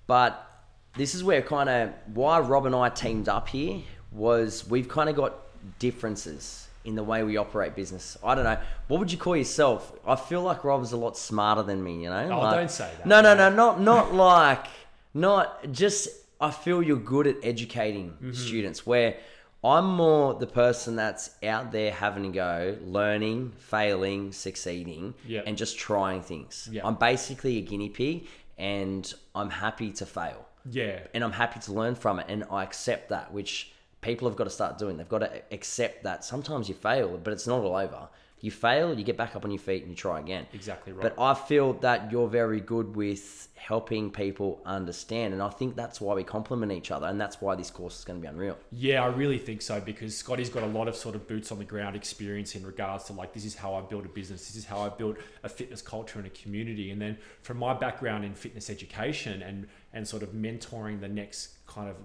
But 0.06 0.48
this 0.96 1.14
is 1.14 1.24
where 1.24 1.42
kind 1.42 1.68
of 1.68 1.92
why 2.14 2.38
Rob 2.40 2.66
and 2.66 2.74
I 2.74 2.88
teamed 2.88 3.28
up 3.28 3.48
here 3.48 3.82
was 4.14 4.68
we've 4.68 4.88
kind 4.88 5.08
of 5.08 5.16
got 5.16 5.34
differences 5.78 6.68
in 6.84 6.94
the 6.96 7.02
way 7.04 7.22
we 7.22 7.36
operate 7.36 7.76
business. 7.76 8.16
I 8.24 8.34
don't 8.34 8.44
know. 8.44 8.58
What 8.88 8.98
would 9.00 9.12
you 9.12 9.18
call 9.18 9.36
yourself? 9.36 9.92
I 10.06 10.16
feel 10.16 10.42
like 10.42 10.64
Rob's 10.64 10.92
a 10.92 10.96
lot 10.96 11.16
smarter 11.16 11.62
than 11.62 11.82
me. 11.82 12.02
You 12.02 12.10
know? 12.10 12.28
Oh, 12.32 12.40
Like- 12.40 12.56
don't 12.56 12.70
say 12.70 12.90
that, 12.98 13.06
No, 13.06 13.20
no, 13.20 13.34
no, 13.34 13.48
not 13.54 13.80
not 13.80 14.12
like 14.30 14.66
not 15.14 15.70
just. 15.72 16.08
I 16.40 16.50
feel 16.50 16.82
you're 16.82 16.96
good 16.96 17.28
at 17.28 17.36
educating 17.44 18.10
Mm-hmm. 18.10 18.32
students. 18.32 18.84
Where 18.84 19.16
I'm 19.62 19.84
more 19.86 20.34
the 20.34 20.46
person 20.48 20.96
that's 20.96 21.30
out 21.44 21.70
there 21.70 21.92
having 21.92 22.24
to 22.24 22.30
go, 22.30 22.76
learning, 22.84 23.52
failing, 23.58 24.32
succeeding, 24.32 25.14
Yeah. 25.24 25.42
and 25.46 25.56
just 25.56 25.78
trying 25.78 26.22
things. 26.22 26.68
Yeah. 26.72 26.84
I'm 26.84 26.96
basically 26.96 27.58
a 27.58 27.60
guinea 27.60 27.90
pig, 27.90 28.26
and 28.58 29.12
I'm 29.36 29.50
happy 29.50 29.92
to 29.92 30.04
fail 30.06 30.46
Yeah. 30.68 30.98
and 31.14 31.22
I'm 31.22 31.30
happy 31.30 31.60
to 31.60 31.72
learn 31.72 31.94
from 31.94 32.18
it, 32.18 32.26
and 32.28 32.42
I 32.50 32.64
accept 32.64 33.10
that, 33.10 33.32
which 33.32 33.71
people 34.02 34.28
have 34.28 34.36
got 34.36 34.44
to 34.44 34.50
start 34.50 34.76
doing. 34.76 34.98
They've 34.98 35.08
got 35.08 35.20
to 35.20 35.42
accept 35.50 36.02
that 36.04 36.24
sometimes 36.24 36.68
you 36.68 36.74
fail, 36.74 37.18
but 37.22 37.32
it's 37.32 37.46
not 37.46 37.62
all 37.62 37.74
over. 37.74 38.08
You 38.40 38.50
fail, 38.50 38.92
you 38.92 39.04
get 39.04 39.16
back 39.16 39.36
up 39.36 39.44
on 39.44 39.52
your 39.52 39.60
feet, 39.60 39.82
and 39.82 39.90
you 39.92 39.96
try 39.96 40.18
again. 40.18 40.48
Exactly 40.52 40.92
right. 40.92 41.00
But 41.00 41.22
I 41.22 41.32
feel 41.32 41.74
that 41.74 42.10
you're 42.10 42.26
very 42.26 42.60
good 42.60 42.96
with 42.96 43.46
helping 43.54 44.10
people 44.10 44.60
understand, 44.66 45.32
and 45.32 45.40
I 45.40 45.48
think 45.48 45.76
that's 45.76 46.00
why 46.00 46.14
we 46.14 46.24
complement 46.24 46.72
each 46.72 46.90
other, 46.90 47.06
and 47.06 47.20
that's 47.20 47.40
why 47.40 47.54
this 47.54 47.70
course 47.70 48.00
is 48.00 48.04
going 48.04 48.18
to 48.18 48.20
be 48.20 48.26
unreal. 48.26 48.58
Yeah, 48.72 49.04
I 49.04 49.06
really 49.06 49.38
think 49.38 49.62
so 49.62 49.80
because 49.80 50.16
Scotty's 50.16 50.48
got 50.48 50.64
a 50.64 50.66
lot 50.66 50.88
of 50.88 50.96
sort 50.96 51.14
of 51.14 51.28
boots 51.28 51.52
on 51.52 51.60
the 51.60 51.64
ground 51.64 51.94
experience 51.94 52.56
in 52.56 52.66
regards 52.66 53.04
to 53.04 53.12
like 53.12 53.32
this 53.32 53.44
is 53.44 53.54
how 53.54 53.74
I 53.74 53.80
build 53.80 54.06
a 54.06 54.08
business, 54.08 54.48
this 54.48 54.56
is 54.56 54.64
how 54.64 54.80
I 54.80 54.88
build 54.88 55.18
a 55.44 55.48
fitness 55.48 55.80
culture 55.80 56.18
and 56.18 56.26
a 56.26 56.30
community. 56.30 56.90
And 56.90 57.00
then 57.00 57.18
from 57.42 57.58
my 57.58 57.74
background 57.74 58.24
in 58.24 58.34
fitness 58.34 58.68
education 58.68 59.40
and 59.42 59.68
and 59.92 60.08
sort 60.08 60.24
of 60.24 60.30
mentoring 60.30 61.00
the 61.00 61.08
next 61.08 61.64
kind 61.68 61.88
of 61.88 61.96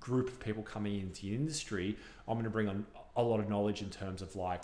group 0.00 0.28
of 0.28 0.40
people 0.40 0.62
coming 0.62 1.00
into 1.00 1.22
the 1.22 1.34
industry, 1.34 1.96
I'm 2.26 2.34
going 2.34 2.44
to 2.44 2.50
bring 2.50 2.68
on 2.68 2.86
a 3.16 3.22
lot 3.22 3.40
of 3.40 3.48
knowledge 3.48 3.82
in 3.82 3.90
terms 3.90 4.22
of 4.22 4.34
like, 4.36 4.62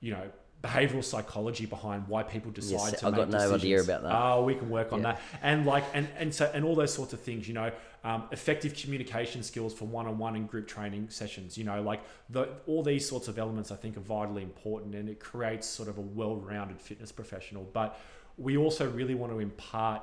you 0.00 0.12
know, 0.12 0.28
behavioral 0.62 1.04
psychology 1.04 1.66
behind 1.66 2.08
why 2.08 2.22
people 2.22 2.50
decide 2.50 2.92
Yes, 2.92 3.00
to 3.00 3.06
I've 3.06 3.12
make 3.12 3.20
got 3.22 3.28
no 3.28 3.36
decisions. 3.38 3.62
idea 3.62 3.80
about 3.82 4.02
that. 4.04 4.12
Oh, 4.14 4.44
we 4.44 4.54
can 4.54 4.70
work 4.70 4.92
on 4.94 5.00
Yeah. 5.00 5.12
that 5.12 5.20
and 5.42 5.66
like 5.66 5.84
and 5.92 6.08
and 6.16 6.34
so 6.34 6.50
and 6.54 6.64
all 6.64 6.74
those 6.74 6.92
sorts 6.92 7.12
of 7.12 7.20
things 7.20 7.46
you 7.46 7.52
know 7.52 7.70
um, 8.02 8.24
effective 8.32 8.74
communication 8.74 9.42
skills 9.42 9.74
for 9.74 9.84
one-on-one 9.84 10.36
and 10.36 10.48
group 10.48 10.66
training 10.66 11.08
sessions 11.10 11.58
you 11.58 11.64
know 11.64 11.82
like 11.82 12.00
the, 12.30 12.48
all 12.66 12.82
these 12.82 13.06
sorts 13.06 13.28
of 13.28 13.38
elements 13.38 13.70
i 13.72 13.76
think 13.76 13.96
are 13.98 14.00
vitally 14.00 14.42
important 14.42 14.94
and 14.94 15.06
it 15.08 15.20
creates 15.20 15.66
sort 15.66 15.88
of 15.88 15.98
a 15.98 16.02
well-rounded 16.02 16.80
fitness 16.80 17.12
professional 17.12 17.64
but 17.74 17.98
we 18.38 18.56
also 18.56 18.90
really 18.90 19.14
want 19.14 19.32
to 19.32 19.40
impart 19.40 20.02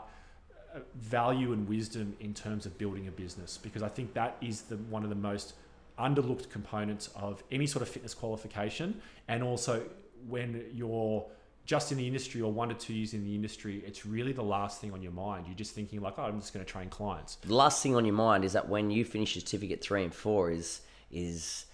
value 0.95 1.53
and 1.53 1.67
wisdom 1.67 2.15
in 2.19 2.33
terms 2.33 2.65
of 2.65 2.77
building 2.77 3.07
a 3.07 3.11
business 3.11 3.57
because 3.57 3.83
i 3.83 3.89
think 3.89 4.13
that 4.13 4.37
is 4.41 4.61
the 4.63 4.77
one 4.77 5.03
of 5.03 5.09
the 5.09 5.15
most 5.15 5.53
underlooked 5.99 6.49
components 6.49 7.09
of 7.15 7.43
any 7.51 7.67
sort 7.67 7.81
of 7.81 7.89
fitness 7.89 8.13
qualification 8.13 8.99
and 9.27 9.43
also 9.43 9.83
when 10.27 10.63
you're 10.73 11.25
just 11.65 11.91
in 11.91 11.97
the 11.97 12.07
industry 12.07 12.41
or 12.41 12.51
one 12.51 12.69
to 12.69 12.75
two 12.75 12.93
years 12.93 13.13
in 13.13 13.23
the 13.23 13.35
industry, 13.35 13.83
it's 13.85 14.05
really 14.05 14.33
the 14.33 14.43
last 14.43 14.81
thing 14.81 14.91
on 14.93 15.01
your 15.01 15.11
mind. 15.11 15.45
You're 15.47 15.55
just 15.55 15.73
thinking 15.73 16.01
like, 16.01 16.15
oh, 16.17 16.23
I'm 16.23 16.39
just 16.39 16.53
going 16.53 16.65
to 16.65 16.71
train 16.71 16.89
clients. 16.89 17.35
The 17.35 17.53
last 17.53 17.83
thing 17.83 17.95
on 17.95 18.03
your 18.03 18.15
mind 18.15 18.43
is 18.43 18.53
that 18.53 18.67
when 18.67 18.89
you 18.89 19.05
finish 19.05 19.35
certificate 19.35 19.81
three 19.81 20.03
and 20.03 20.13
four 20.13 20.51
is 20.51 20.81
is 21.11 21.65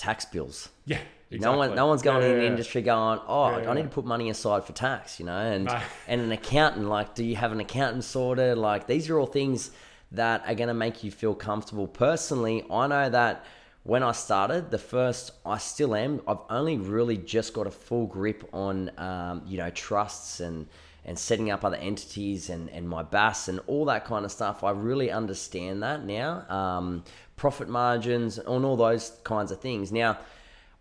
tax 0.00 0.24
bills. 0.24 0.70
Yeah, 0.86 0.98
No 1.30 1.56
one, 1.58 1.74
no 1.74 1.86
one's 1.86 2.02
going 2.02 2.22
Yeah, 2.22 2.28
in 2.30 2.36
the 2.38 2.42
yeah. 2.42 2.48
industry 2.50 2.82
going, 2.82 3.20
oh, 3.28 3.58
Yeah, 3.58 3.70
I 3.70 3.74
need 3.74 3.82
to 3.82 3.88
put 3.88 4.04
money 4.04 4.30
aside 4.30 4.64
for 4.64 4.72
tax, 4.72 5.20
you 5.20 5.26
know, 5.26 5.38
and 5.38 5.66
No. 5.66 5.78
and 6.08 6.20
an 6.22 6.32
accountant, 6.32 6.88
like, 6.88 7.14
do 7.14 7.22
you 7.24 7.36
have 7.36 7.52
an 7.52 7.60
accountant 7.60 8.04
sorted? 8.04 8.56
Like, 8.58 8.86
these 8.86 9.10
are 9.10 9.18
all 9.18 9.26
things 9.26 9.70
that 10.12 10.42
are 10.46 10.54
going 10.54 10.68
to 10.68 10.74
make 10.74 11.04
you 11.04 11.10
feel 11.10 11.34
comfortable. 11.34 11.86
Personally, 11.86 12.64
I 12.70 12.86
know 12.88 13.10
that 13.10 13.44
when 13.82 14.02
I 14.02 14.12
started, 14.12 14.70
the 14.70 14.78
first, 14.78 15.32
I 15.46 15.58
still 15.58 15.94
am. 15.94 16.20
I've 16.26 16.44
only 16.48 16.76
really 16.78 17.16
just 17.16 17.54
got 17.54 17.66
a 17.66 17.70
full 17.70 18.06
grip 18.06 18.42
on, 18.52 18.90
um, 18.98 19.42
you 19.46 19.58
know, 19.58 19.70
trusts 19.70 20.40
and 20.40 20.66
and 21.04 21.18
setting 21.18 21.50
up 21.50 21.64
other 21.64 21.76
entities 21.76 22.50
and, 22.50 22.68
and 22.70 22.88
my 22.88 23.02
BAS 23.02 23.48
and 23.48 23.60
all 23.66 23.84
that 23.86 24.04
kind 24.04 24.24
of 24.24 24.32
stuff. 24.32 24.62
I 24.62 24.70
really 24.70 25.10
understand 25.10 25.82
that 25.82 26.04
now. 26.04 26.48
Um, 26.48 27.04
profit 27.36 27.68
margins 27.68 28.38
and 28.38 28.64
all 28.64 28.76
those 28.76 29.12
kinds 29.24 29.50
of 29.50 29.60
things. 29.60 29.90
Now, 29.90 30.18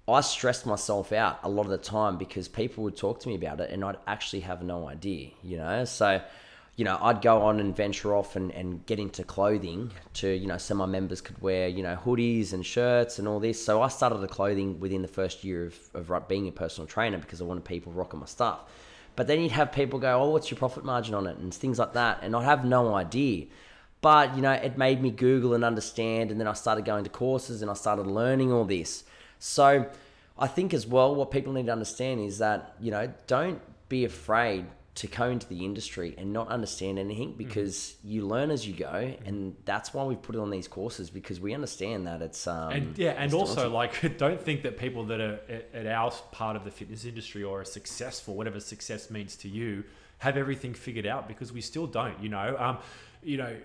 I 0.08 0.22
stressed 0.22 0.66
myself 0.66 1.12
out 1.12 1.40
a 1.44 1.50
lot 1.50 1.64
of 1.64 1.70
the 1.70 1.78
time 1.78 2.18
because 2.18 2.48
people 2.48 2.84
would 2.84 2.98
talk 2.98 3.20
to 3.22 3.28
me 3.30 3.36
about 3.36 3.60
it 3.62 3.70
and 3.72 3.84
I'd 3.84 3.98
actually 4.08 4.42
have 4.42 4.64
no 4.64 4.88
idea, 4.88 5.30
you 5.44 5.58
know? 5.58 5.86
So, 5.86 6.22
you 6.76 6.86
know, 6.86 6.98
I'd 7.02 7.22
go 7.22 7.42
on 7.44 7.60
and 7.60 7.76
venture 7.76 8.16
off 8.16 8.36
and, 8.36 8.52
and 8.52 8.86
get 8.86 9.00
into 9.00 9.24
clothing 9.24 9.92
to, 10.16 10.30
you 10.30 10.48
know, 10.48 10.58
so 10.58 10.76
my 10.76 10.86
members 10.86 11.22
could 11.22 11.40
wear, 11.42 11.68
you 11.68 11.84
know, 11.84 11.96
hoodies 11.96 12.54
and 12.54 12.66
shirts 12.66 13.20
and 13.20 13.28
all 13.28 13.40
this. 13.40 13.64
So 13.64 13.82
I 13.82 13.88
started 13.88 14.18
the 14.18 14.28
clothing 14.28 14.80
within 14.80 15.02
the 15.02 15.08
first 15.08 15.44
year 15.44 15.66
of, 15.66 16.10
of 16.10 16.28
being 16.28 16.48
a 16.48 16.52
personal 16.52 16.88
trainer 16.88 17.18
because 17.20 17.42
I 17.42 17.44
wanted 17.44 17.66
people 17.66 17.92
rocking 17.92 18.20
my 18.20 18.26
stuff. 18.26 18.62
But 19.20 19.28
then 19.28 19.42
you'd 19.42 19.52
have 19.52 19.74
people 19.74 20.00
go, 20.00 20.24
oh, 20.24 20.30
what's 20.30 20.50
your 20.50 20.58
profit 20.58 20.86
margin 20.86 21.14
on 21.14 21.28
it? 21.28 21.36
And 21.40 21.54
things 21.54 21.78
like 21.78 21.92
that. 21.92 22.20
And 22.22 22.34
I'd 22.34 22.46
have 22.46 22.64
no 22.64 22.96
idea. 22.96 23.48
But, 24.00 24.34
you 24.38 24.42
know, 24.42 24.54
it 24.54 24.78
made 24.78 25.02
me 25.02 25.12
Google 25.12 25.54
and 25.54 25.66
understand. 25.66 26.32
And 26.32 26.40
then 26.40 26.48
I 26.48 26.54
started 26.54 26.86
going 26.86 27.04
to 27.04 27.10
courses 27.10 27.62
and 27.62 27.70
I 27.70 27.74
started 27.74 28.08
learning 28.08 28.54
all 28.54 28.64
this. 28.64 29.04
So 29.38 29.88
I 30.38 30.48
think 30.48 30.74
as 30.74 30.88
well, 30.88 31.14
what 31.16 31.32
people 31.32 31.52
need 31.52 31.66
to 31.66 31.72
understand 31.74 32.22
is 32.22 32.38
that, 32.38 32.76
you 32.80 32.92
know, 32.92 33.12
don't 33.28 33.60
be 33.90 34.06
afraid 34.06 34.66
to 35.00 35.08
go 35.08 35.30
into 35.30 35.48
the 35.48 35.64
industry 35.64 36.14
and 36.18 36.34
not 36.34 36.50
understand 36.50 37.00
anything 37.00 37.34
because 37.38 37.96
you 38.04 38.28
learn 38.28 38.52
as 38.52 38.68
you 38.68 38.74
go. 38.74 39.14
And 39.26 39.56
that's 39.64 39.94
why 39.94 40.04
we've 40.04 40.22
put 40.22 40.36
it 40.36 40.40
on 40.40 40.50
these 40.50 40.68
courses 40.68 41.10
because 41.10 41.40
we 41.40 41.54
understand 41.54 42.06
that 42.06 42.22
it's. 42.22 42.46
Um, 42.48 42.72
and 42.74 42.98
yeah, 42.98 43.12
and 43.12 43.34
also 43.34 43.70
daunting. 43.70 43.74
like 43.74 44.18
don't 44.18 44.42
think 44.42 44.64
that 44.64 44.78
people 44.78 45.06
that 45.06 45.22
are 45.22 45.40
at, 45.48 45.70
at 45.74 45.88
our 45.88 46.12
part 46.34 46.58
of 46.58 46.66
the 46.66 46.72
fitness 46.72 47.06
industry 47.06 47.44
or 47.44 47.62
are 47.62 47.66
successful, 47.66 48.36
whatever 48.36 48.60
success 48.60 49.10
means 49.10 49.38
to 49.38 49.48
you, 49.48 49.86
have 50.18 50.36
everything 50.36 50.74
figured 50.74 51.08
out 51.08 51.30
because 51.30 51.54
we 51.54 51.62
still 51.62 51.88
don't. 51.88 52.22
You 52.22 52.28
know, 52.28 52.58
um, 52.60 52.80
you 53.24 53.38
know, 53.38 53.56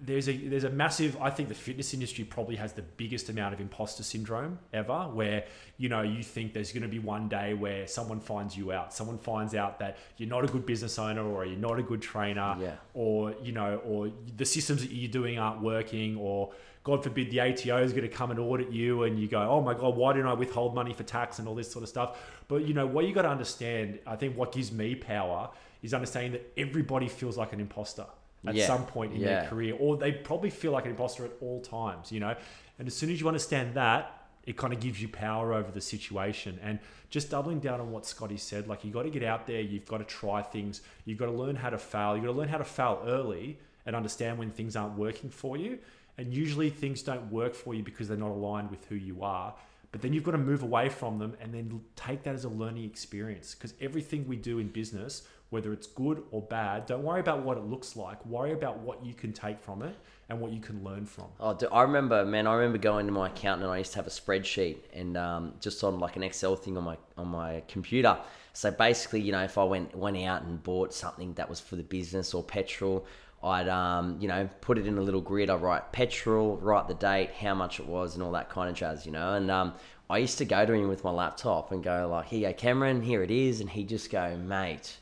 there's 0.00 0.28
a 0.28 0.36
there's 0.36 0.64
a 0.64 0.70
massive. 0.70 1.16
I 1.20 1.30
think 1.30 1.48
the 1.48 1.54
fitness 1.56 1.92
industry 1.92 2.22
probably 2.24 2.54
has 2.56 2.72
the 2.72 2.82
biggest 2.82 3.28
amount 3.30 3.54
of 3.54 3.60
imposter 3.60 4.02
syndrome 4.04 4.58
ever, 4.72 5.02
where 5.12 5.44
you 5.76 5.88
know 5.88 6.02
you 6.02 6.22
think 6.22 6.52
there's 6.54 6.70
going 6.72 6.82
to 6.82 6.88
be 6.88 7.00
one 7.00 7.28
day 7.28 7.54
where 7.54 7.86
someone 7.88 8.20
finds 8.20 8.56
you 8.56 8.70
out, 8.70 8.94
someone 8.94 9.18
finds 9.18 9.54
out 9.54 9.80
that 9.80 9.96
you're 10.16 10.28
not 10.28 10.44
a 10.44 10.46
good 10.46 10.64
business 10.66 10.98
owner 10.98 11.22
or 11.24 11.44
you're 11.44 11.58
not 11.58 11.78
a 11.78 11.82
good 11.82 12.00
trainer, 12.00 12.56
Yeah. 12.60 12.74
or 12.94 13.34
you 13.42 13.52
know, 13.52 13.78
or 13.84 14.10
the 14.36 14.44
systems 14.44 14.82
that 14.82 14.92
you're 14.92 15.10
doing 15.10 15.38
aren't 15.38 15.62
working, 15.62 16.16
or 16.16 16.52
God 16.84 17.02
forbid 17.02 17.30
the 17.32 17.40
ATO 17.40 17.82
is 17.82 17.92
going 17.92 18.08
to 18.08 18.08
come 18.08 18.30
and 18.30 18.38
audit 18.38 18.70
you, 18.70 19.02
and 19.02 19.18
you 19.18 19.26
go, 19.26 19.40
oh 19.50 19.60
my 19.60 19.74
God, 19.74 19.96
why 19.96 20.12
didn't 20.12 20.28
I 20.28 20.34
withhold 20.34 20.74
money 20.76 20.92
for 20.94 21.02
tax 21.02 21.40
and 21.40 21.48
all 21.48 21.56
this 21.56 21.70
sort 21.70 21.82
of 21.82 21.88
stuff? 21.88 22.18
But 22.46 22.64
you 22.66 22.72
know, 22.72 22.86
what 22.86 23.04
you 23.06 23.12
got 23.12 23.22
to 23.22 23.30
understand, 23.30 23.98
I 24.06 24.14
think 24.14 24.36
what 24.36 24.52
gives 24.52 24.70
me 24.70 24.94
power 24.94 25.50
is 25.82 25.92
understanding 25.92 26.32
that 26.32 26.52
everybody 26.56 27.08
feels 27.08 27.36
like 27.36 27.52
an 27.52 27.60
imposter 27.60 28.06
at 28.46 28.54
Yeah, 28.54 28.66
some 28.66 28.86
point 28.86 29.12
in 29.12 29.20
yeah. 29.20 29.40
their 29.40 29.50
career, 29.50 29.74
or 29.78 29.96
they 29.96 30.12
probably 30.12 30.50
feel 30.50 30.72
like 30.72 30.84
an 30.84 30.90
imposter 30.92 31.24
at 31.24 31.32
all 31.40 31.60
times, 31.60 32.12
you 32.12 32.20
know. 32.20 32.34
And 32.78 32.86
as 32.86 32.94
soon 32.94 33.10
as 33.10 33.20
you 33.20 33.26
understand 33.28 33.74
that, 33.74 34.14
it 34.44 34.56
kind 34.56 34.72
of 34.72 34.80
gives 34.80 35.02
you 35.02 35.08
power 35.08 35.52
over 35.52 35.70
the 35.70 35.80
situation. 35.80 36.58
And 36.62 36.78
just 37.10 37.30
doubling 37.30 37.60
down 37.60 37.80
on 37.80 37.90
what 37.90 38.06
Scotty 38.06 38.36
said, 38.36 38.66
like 38.66 38.84
you 38.84 38.90
got 38.90 39.02
to 39.02 39.10
get 39.10 39.22
out 39.22 39.46
there, 39.46 39.60
you've 39.60 39.86
got 39.86 39.98
to 39.98 40.04
try 40.04 40.40
things, 40.42 40.80
you've 41.04 41.18
got 41.18 41.26
to 41.26 41.32
learn 41.32 41.56
how 41.56 41.70
to 41.70 41.78
fail, 41.78 42.14
you've 42.16 42.24
got 42.24 42.32
to 42.32 42.38
learn 42.38 42.48
how 42.48 42.58
to 42.58 42.64
fail 42.64 43.02
early 43.06 43.58
and 43.84 43.94
understand 43.94 44.38
when 44.38 44.50
things 44.50 44.76
aren't 44.76 44.96
working 44.96 45.30
for 45.30 45.56
you. 45.56 45.78
And 46.16 46.32
usually 46.32 46.70
things 46.70 47.02
don't 47.02 47.30
work 47.30 47.54
for 47.54 47.74
you 47.74 47.82
because 47.82 48.08
they're 48.08 48.16
not 48.16 48.30
aligned 48.30 48.70
with 48.70 48.84
who 48.86 48.94
you 48.94 49.22
are. 49.22 49.54
But 49.90 50.02
then 50.02 50.12
you've 50.12 50.24
got 50.24 50.32
to 50.32 50.38
move 50.38 50.62
away 50.62 50.88
from 50.88 51.18
them 51.18 51.36
and 51.40 51.52
then 51.52 51.80
take 51.96 52.22
that 52.24 52.34
as 52.34 52.44
a 52.44 52.48
learning 52.48 52.84
experience. 52.84 53.54
Because 53.54 53.74
everything 53.80 54.28
we 54.28 54.36
do 54.36 54.58
in 54.58 54.68
business, 54.68 55.22
whether 55.50 55.72
it's 55.72 55.86
good 55.86 56.22
or 56.30 56.42
bad, 56.42 56.86
don't 56.86 57.02
worry 57.02 57.20
about 57.20 57.42
what 57.42 57.56
it 57.56 57.64
looks 57.64 57.96
like. 57.96 58.24
Worry 58.26 58.52
about 58.52 58.78
what 58.80 59.04
you 59.04 59.14
can 59.14 59.32
take 59.32 59.58
from 59.58 59.82
it 59.82 59.96
and 60.28 60.40
what 60.40 60.52
you 60.52 60.60
can 60.60 60.84
learn 60.84 61.06
from. 61.06 61.24
Oh, 61.40 61.58
I 61.72 61.82
remember, 61.82 62.24
man. 62.24 62.46
I 62.46 62.54
remember 62.54 62.78
going 62.78 63.06
to 63.06 63.12
my 63.12 63.28
accountant, 63.28 63.64
and 63.64 63.72
I 63.72 63.78
used 63.78 63.92
to 63.92 63.96
have 63.98 64.06
a 64.06 64.10
spreadsheet, 64.10 64.76
and 64.92 65.16
um, 65.16 65.54
just 65.60 65.82
on 65.82 65.98
like 65.98 66.16
an 66.16 66.22
Excel 66.22 66.54
thing 66.54 66.76
on 66.76 66.84
my 66.84 66.98
on 67.16 67.28
my 67.28 67.62
computer. 67.66 68.18
So 68.52 68.70
basically, 68.70 69.20
you 69.20 69.32
know, 69.32 69.42
if 69.42 69.56
I 69.56 69.64
went 69.64 69.96
went 69.96 70.18
out 70.18 70.42
and 70.42 70.62
bought 70.62 70.92
something 70.92 71.32
that 71.34 71.48
was 71.48 71.60
for 71.60 71.76
the 71.76 71.82
business 71.82 72.34
or 72.34 72.42
petrol, 72.42 73.06
I'd 73.42 73.68
um, 73.68 74.16
you 74.20 74.28
know 74.28 74.48
put 74.60 74.78
it 74.78 74.86
in 74.86 74.98
a 74.98 75.02
little 75.02 75.20
grid. 75.20 75.50
I 75.50 75.54
write 75.56 75.92
petrol, 75.92 76.56
write 76.56 76.88
the 76.88 76.94
date, 76.94 77.30
how 77.32 77.54
much 77.54 77.80
it 77.80 77.86
was, 77.86 78.14
and 78.14 78.22
all 78.22 78.32
that 78.32 78.50
kind 78.50 78.68
of 78.68 78.74
jazz, 78.74 79.06
you 79.06 79.12
know. 79.12 79.34
And 79.34 79.50
um, 79.50 79.74
I 80.10 80.18
used 80.18 80.38
to 80.38 80.44
go 80.44 80.66
to 80.66 80.72
him 80.72 80.88
with 80.88 81.04
my 81.04 81.10
laptop 81.10 81.72
and 81.72 81.82
go 81.82 82.08
like, 82.10 82.26
"Here 82.26 82.40
you 82.40 82.46
go, 82.48 82.52
Cameron. 82.54 83.02
Here 83.02 83.22
it 83.22 83.30
is," 83.30 83.60
and 83.60 83.70
he'd 83.70 83.88
just 83.88 84.10
go, 84.10 84.36
"Mate." 84.36 84.98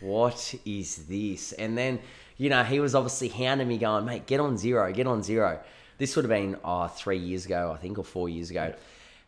what 0.00 0.54
is 0.64 1.06
this? 1.06 1.52
And 1.52 1.76
then, 1.76 2.00
you 2.36 2.50
know, 2.50 2.64
he 2.64 2.80
was 2.80 2.94
obviously 2.94 3.28
hounding 3.28 3.68
me, 3.68 3.78
going, 3.78 4.04
mate, 4.04 4.26
get 4.26 4.40
on 4.40 4.56
Xero, 4.56 4.92
get 4.92 5.06
on 5.06 5.20
Xero. 5.20 5.60
This 5.98 6.16
would 6.16 6.24
have 6.24 6.30
been 6.30 6.56
oh, 6.64 6.88
three 6.88 7.18
years 7.18 7.44
ago, 7.44 7.72
I 7.74 7.76
think, 7.80 7.98
or 7.98 8.04
four 8.04 8.28
years 8.28 8.50
ago. 8.50 8.74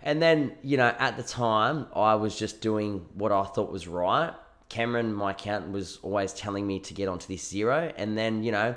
And 0.03 0.21
then, 0.21 0.57
you 0.63 0.77
know, 0.79 0.95
at 0.99 1.17
the 1.17 1.23
time, 1.23 1.87
I 1.95 2.17
was 2.17 2.37
just 2.37 2.61
doing 2.61 3.07
what 3.15 3.31
I 3.31 3.45
thought 3.45 3.71
was 3.71 3.87
right. 3.87 4.35
Cameron, 4.73 5.13
my 5.13 5.33
accountant, 5.33 5.73
was 5.73 5.99
always 6.03 6.33
telling 6.33 6.67
me 6.67 6.81
to 6.81 6.95
get 6.95 7.07
onto 7.07 7.29
this 7.29 7.53
Xero. 7.53 7.93
And 7.97 8.17
then, 8.17 8.43
you 8.43 8.53
know, 8.53 8.75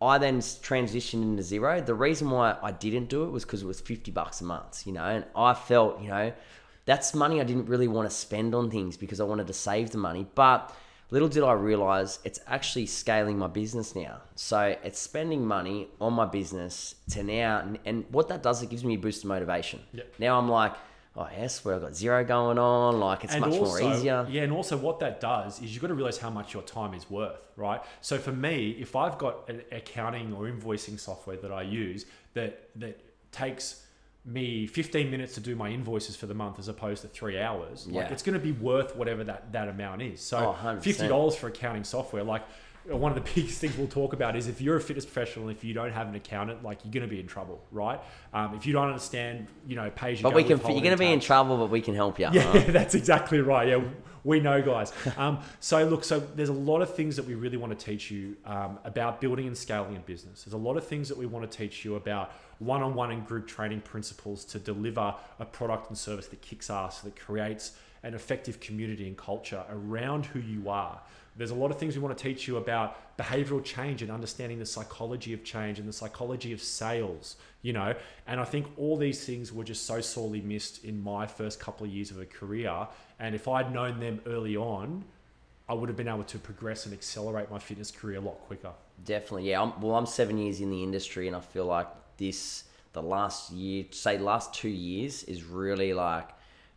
I 0.00 0.16
then 0.16 0.38
transitioned 0.38 1.22
into 1.22 1.42
Xero. 1.42 1.84
The 1.84 1.94
reason 1.94 2.30
why 2.30 2.56
I 2.62 2.72
didn't 2.72 3.10
do 3.10 3.24
it 3.24 3.30
was 3.30 3.44
because 3.44 3.62
it 3.62 3.66
was 3.66 3.78
50 3.80 4.10
bucks 4.12 4.40
a 4.40 4.44
month, 4.44 4.86
you 4.86 4.94
know, 4.94 5.04
and 5.04 5.26
I 5.36 5.52
felt, 5.52 6.00
you 6.00 6.08
know, 6.08 6.32
that's 6.86 7.14
money 7.14 7.38
I 7.38 7.44
didn't 7.44 7.66
really 7.66 7.86
want 7.86 8.08
to 8.08 8.16
spend 8.16 8.54
on 8.54 8.70
things 8.70 8.96
because 8.96 9.20
I 9.20 9.24
wanted 9.24 9.46
to 9.48 9.52
save 9.52 9.90
the 9.90 9.98
money. 9.98 10.26
But 10.34 10.74
little 11.10 11.28
did 11.28 11.42
I 11.42 11.52
realize 11.52 12.18
it's 12.24 12.40
actually 12.46 12.86
scaling 12.86 13.38
my 13.38 13.46
business 13.46 13.94
now. 13.94 14.22
So 14.36 14.74
it's 14.82 14.98
spending 14.98 15.46
money 15.46 15.88
on 16.00 16.14
my 16.14 16.24
business 16.24 16.94
to 17.10 17.22
now, 17.22 17.58
and, 17.58 17.78
and 17.84 18.06
what 18.10 18.28
that 18.28 18.42
does, 18.42 18.62
it 18.62 18.70
gives 18.70 18.84
me 18.84 18.94
a 18.94 18.98
boost 18.98 19.22
of 19.24 19.28
motivation. 19.28 19.80
Yep. 19.92 20.14
Now 20.18 20.38
I'm 20.38 20.48
like, 20.48 20.72
oh, 21.16 21.28
yes, 21.36 21.64
where 21.64 21.74
I've 21.74 21.80
got 21.80 21.92
Xero 21.92 22.26
going 22.26 22.58
on. 22.58 23.00
Like 23.00 23.24
it's 23.24 23.36
much 23.36 23.50
more 23.52 23.80
easier. 23.80 24.26
Yeah, 24.28 24.42
and 24.42 24.52
also 24.52 24.76
what 24.76 25.00
that 25.00 25.20
does 25.20 25.60
is 25.62 25.72
you've 25.72 25.80
got 25.82 25.88
to 25.88 25.94
realize 25.94 26.18
how 26.18 26.30
much 26.30 26.54
your 26.54 26.62
time 26.62 26.94
is 26.94 27.08
worth, 27.10 27.40
right? 27.56 27.80
So 28.00 28.18
for 28.18 28.32
me, 28.32 28.70
if 28.78 28.94
I've 28.94 29.18
got 29.18 29.48
an 29.48 29.62
accounting 29.72 30.32
or 30.32 30.44
invoicing 30.44 30.98
software 31.00 31.36
that 31.38 31.52
I 31.52 31.62
use 31.62 32.06
that 32.34 32.68
that 32.76 33.00
takes 33.32 33.82
me 34.24 34.66
15 34.66 35.08
minutes 35.10 35.34
to 35.34 35.40
do 35.40 35.54
my 35.54 35.68
invoices 35.68 36.16
for 36.16 36.26
the 36.26 36.34
month 36.34 36.58
as 36.58 36.66
opposed 36.68 37.02
to 37.02 37.08
three 37.08 37.38
hours, 37.38 37.86
like 37.86 38.06
Yeah. 38.06 38.12
it's 38.12 38.22
going 38.24 38.38
to 38.38 38.44
be 38.44 38.50
worth 38.52 38.96
whatever 38.96 39.22
that, 39.24 39.52
that 39.52 39.68
amount 39.68 40.02
is. 40.02 40.20
So 40.20 40.56
oh, 40.60 40.66
$50 40.66 41.36
for 41.36 41.46
accounting 41.46 41.84
software, 41.84 42.24
like 42.24 42.42
one 42.88 43.12
of 43.12 43.16
the 43.16 43.30
biggest 43.34 43.60
things 43.60 43.76
we'll 43.76 43.86
talk 43.86 44.12
about 44.12 44.36
is 44.36 44.48
if 44.48 44.60
you're 44.60 44.76
a 44.76 44.80
fitness 44.80 45.04
professional, 45.04 45.48
and 45.48 45.56
if 45.56 45.64
you 45.64 45.74
don't 45.74 45.92
have 45.92 46.08
an 46.08 46.14
accountant, 46.14 46.62
like 46.62 46.78
you're 46.84 46.92
going 46.92 47.08
to 47.08 47.08
be 47.08 47.20
in 47.20 47.26
trouble, 47.26 47.60
right? 47.72 48.00
Um, 48.32 48.54
if 48.54 48.66
you 48.66 48.72
don't 48.72 48.88
understand, 48.88 49.48
you 49.66 49.76
know, 49.76 49.90
pay 49.90 50.12
as 50.12 50.18
you 50.18 50.22
But 50.22 50.30
go 50.30 50.36
we 50.36 50.44
can. 50.44 50.58
You're 50.58 50.82
going 50.82 50.90
to 50.90 50.96
be 50.96 51.12
in 51.12 51.20
trouble, 51.20 51.56
but 51.56 51.70
we 51.70 51.80
can 51.80 51.94
help 51.94 52.18
you. 52.18 52.28
yeah, 52.32 52.52
that's 52.68 52.94
exactly 52.94 53.40
right. 53.40 53.68
Yeah, 53.68 53.82
we 54.24 54.40
know, 54.40 54.60
guys. 54.60 54.92
Um, 55.16 55.38
so 55.60 55.84
look, 55.84 56.04
so 56.04 56.20
there's 56.20 56.48
a 56.48 56.52
lot 56.52 56.82
of 56.82 56.94
things 56.94 57.16
that 57.16 57.24
we 57.24 57.34
really 57.34 57.56
want 57.56 57.78
to 57.78 57.84
teach 57.84 58.10
you 58.10 58.36
um, 58.44 58.78
about 58.84 59.20
building 59.20 59.46
and 59.46 59.56
scaling 59.56 59.96
a 59.96 60.00
business. 60.00 60.42
There's 60.42 60.54
a 60.54 60.58
lot 60.58 60.76
of 60.76 60.86
things 60.86 61.08
that 61.08 61.16
we 61.16 61.26
want 61.26 61.48
to 61.50 61.56
teach 61.56 61.84
you 61.84 61.94
about 61.94 62.32
one-on-one 62.58 63.12
and 63.12 63.26
group 63.26 63.46
training 63.46 63.82
principles 63.82 64.44
to 64.46 64.58
deliver 64.58 65.14
a 65.38 65.44
product 65.44 65.90
and 65.90 65.98
service 65.98 66.26
that 66.28 66.42
kicks 66.42 66.70
ass, 66.70 67.00
that 67.00 67.18
creates 67.18 67.72
an 68.06 68.14
effective 68.14 68.60
community 68.60 69.08
and 69.08 69.16
culture 69.16 69.64
around 69.68 70.26
who 70.26 70.38
you 70.38 70.70
are. 70.70 71.00
There's 71.36 71.50
a 71.50 71.56
lot 71.56 71.72
of 71.72 71.78
things 71.78 71.96
we 71.96 72.02
want 72.02 72.16
to 72.16 72.22
teach 72.22 72.46
you 72.46 72.56
about 72.56 73.16
behavioral 73.18 73.62
change 73.62 74.00
and 74.00 74.10
understanding 74.10 74.60
the 74.60 74.64
psychology 74.64 75.32
of 75.32 75.42
change 75.42 75.80
and 75.80 75.88
the 75.88 75.92
psychology 75.92 76.52
of 76.52 76.62
sales, 76.62 77.36
you 77.62 77.72
know. 77.72 77.94
And 78.28 78.40
I 78.40 78.44
think 78.44 78.68
all 78.78 78.96
these 78.96 79.26
things 79.26 79.52
were 79.52 79.64
just 79.64 79.86
so 79.86 80.00
sorely 80.00 80.40
missed 80.40 80.84
in 80.84 81.02
my 81.02 81.26
first 81.26 81.58
couple 81.58 81.84
of 81.84 81.92
years 81.92 82.12
of 82.12 82.20
a 82.20 82.24
career. 82.24 82.86
And 83.18 83.34
if 83.34 83.48
I'd 83.48 83.74
known 83.74 83.98
them 83.98 84.20
early 84.24 84.56
on, 84.56 85.04
I 85.68 85.74
would 85.74 85.88
have 85.88 85.96
been 85.96 86.08
able 86.08 86.24
to 86.24 86.38
progress 86.38 86.86
and 86.86 86.94
accelerate 86.94 87.50
my 87.50 87.58
fitness 87.58 87.90
career 87.90 88.18
a 88.18 88.20
lot 88.20 88.38
quicker. 88.46 88.70
Definitely, 89.04 89.50
yeah. 89.50 89.60
I'm, 89.60 89.78
well, 89.80 89.96
I'm 89.96 90.06
seven 90.06 90.38
years 90.38 90.60
in 90.60 90.70
the 90.70 90.82
industry, 90.82 91.26
and 91.26 91.34
I 91.34 91.40
feel 91.40 91.66
like 91.66 91.88
this, 92.18 92.64
the 92.92 93.02
last 93.02 93.50
year, 93.50 93.84
say 93.90 94.16
last 94.16 94.54
two 94.54 94.68
years, 94.68 95.24
is 95.24 95.42
really 95.42 95.92
like 95.92 96.28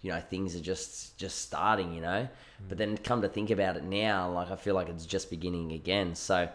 you 0.01 0.11
know 0.11 0.19
things 0.19 0.55
are 0.55 0.61
just 0.61 1.17
just 1.17 1.41
starting 1.41 1.93
you 1.93 2.01
know 2.01 2.27
but 2.67 2.77
then 2.77 2.97
come 2.97 3.21
to 3.21 3.29
think 3.29 3.49
about 3.49 3.75
it 3.77 3.83
now 3.83 4.29
like 4.31 4.49
i 4.51 4.55
feel 4.55 4.75
like 4.75 4.89
it's 4.89 5.05
just 5.05 5.29
beginning 5.29 5.71
again 5.73 6.15
so 6.15 6.47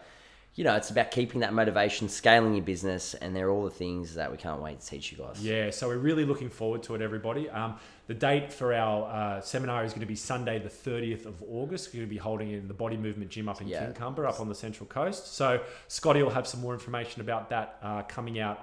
you 0.55 0.63
know 0.63 0.73
it's 0.75 0.89
about 0.89 1.11
keeping 1.11 1.41
that 1.41 1.53
motivation 1.53 2.07
scaling 2.09 2.55
your 2.55 2.63
business 2.63 3.13
and 3.15 3.35
they're 3.35 3.49
all 3.51 3.63
the 3.63 3.69
things 3.69 4.15
that 4.15 4.31
we 4.31 4.37
can't 4.37 4.61
wait 4.61 4.79
to 4.79 4.87
teach 4.87 5.11
you 5.11 5.17
guys 5.17 5.43
Yeah, 5.43 5.69
so 5.69 5.87
we're 5.89 5.97
really 5.97 6.23
looking 6.25 6.49
forward 6.49 6.81
to 6.83 6.95
it, 6.95 7.01
everybody. 7.01 7.49
Um, 7.49 7.75
the 8.07 8.13
date 8.13 8.53
for 8.53 8.73
our 8.73 9.03
uh, 9.11 9.41
seminar 9.41 9.83
is 9.83 9.91
going 9.91 9.99
to 10.01 10.05
be 10.07 10.15
Sunday, 10.15 10.57
the 10.59 10.69
30th 10.69 11.25
of 11.25 11.43
August. 11.51 11.89
We're 11.89 11.99
going 11.99 12.07
to 12.07 12.13
be 12.13 12.17
holding 12.19 12.51
it 12.51 12.57
in 12.59 12.67
the 12.69 12.73
Body 12.73 12.95
Movement 12.95 13.31
Gym 13.31 13.49
up 13.49 13.59
in 13.61 13.67
Yeah. 13.67 13.91
Kincumber, 13.91 14.25
up 14.29 14.39
on 14.39 14.47
the 14.47 14.55
Central 14.55 14.87
Coast. 14.87 15.33
So 15.35 15.59
Scotty 15.89 16.23
will 16.23 16.29
have 16.29 16.47
some 16.47 16.61
more 16.61 16.73
information 16.73 17.19
about 17.19 17.49
that 17.49 17.77
uh, 17.83 18.03
coming 18.03 18.39
out 18.39 18.61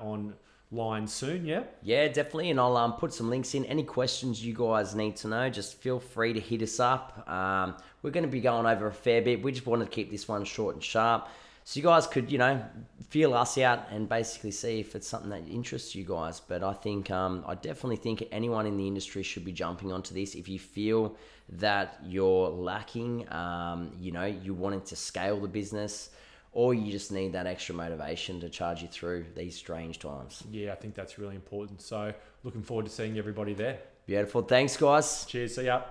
online 0.72 1.06
soon, 1.06 1.44
yeah? 1.44 1.64
Yeah, 1.82 2.08
definitely. 2.08 2.50
And 2.50 2.58
I'll 2.58 2.76
um, 2.76 2.94
put 2.94 3.12
some 3.12 3.28
links 3.28 3.54
in. 3.54 3.64
Any 3.66 3.82
questions 3.82 4.44
you 4.44 4.54
guys 4.54 4.94
need 4.94 5.16
to 5.16 5.28
know, 5.28 5.50
just 5.50 5.76
feel 5.80 6.00
free 6.00 6.32
to 6.32 6.40
hit 6.40 6.62
us 6.62 6.80
up. 6.80 7.28
Um, 7.28 7.76
we're 8.02 8.10
going 8.10 8.24
to 8.24 8.30
be 8.30 8.40
going 8.40 8.66
over 8.66 8.86
a 8.86 8.92
fair 8.92 9.20
bit. 9.20 9.42
We 9.42 9.52
just 9.52 9.66
wanted 9.66 9.84
to 9.84 9.90
keep 9.90 10.10
this 10.10 10.26
one 10.26 10.44
short 10.44 10.74
and 10.74 10.82
sharp. 10.82 11.28
So 11.64 11.78
you 11.78 11.84
guys 11.84 12.06
could, 12.08 12.32
you 12.32 12.38
know, 12.38 12.64
feel 13.08 13.34
us 13.34 13.56
out 13.58 13.86
and 13.90 14.08
basically 14.08 14.50
see 14.50 14.80
if 14.80 14.96
it's 14.96 15.06
something 15.06 15.30
that 15.30 15.46
interests 15.48 15.94
you 15.94 16.04
guys. 16.04 16.40
But 16.40 16.64
I 16.64 16.72
think, 16.72 17.10
um, 17.10 17.44
I 17.46 17.54
definitely 17.54 17.96
think 17.96 18.26
anyone 18.32 18.66
in 18.66 18.76
the 18.76 18.86
industry 18.86 19.22
should 19.22 19.44
be 19.44 19.52
jumping 19.52 19.92
onto 19.92 20.14
this. 20.14 20.34
If 20.34 20.48
you 20.48 20.58
feel 20.58 21.16
that 21.50 22.00
you're 22.04 22.48
lacking, 22.48 23.30
um, 23.32 23.92
you 24.00 24.10
know, 24.10 24.24
you 24.24 24.54
wanting 24.54 24.80
to 24.82 24.96
scale 24.96 25.38
the 25.38 25.48
business, 25.48 26.10
or 26.52 26.74
you 26.74 26.92
just 26.92 27.10
need 27.10 27.32
that 27.32 27.46
extra 27.46 27.74
motivation 27.74 28.40
to 28.40 28.48
charge 28.48 28.82
you 28.82 28.88
through 28.88 29.24
these 29.34 29.56
strange 29.56 29.98
times. 29.98 30.44
Yeah, 30.50 30.72
I 30.72 30.74
think 30.76 30.94
that's 30.94 31.18
really 31.18 31.34
important. 31.34 31.80
So 31.80 32.12
looking 32.44 32.62
forward 32.62 32.86
to 32.86 32.92
seeing 32.92 33.18
everybody 33.18 33.54
there. 33.54 33.78
Beautiful. 34.06 34.42
Thanks, 34.42 34.76
guys. 34.76 35.24
Cheers. 35.26 35.54
See 35.54 35.64
ya. 35.64 35.82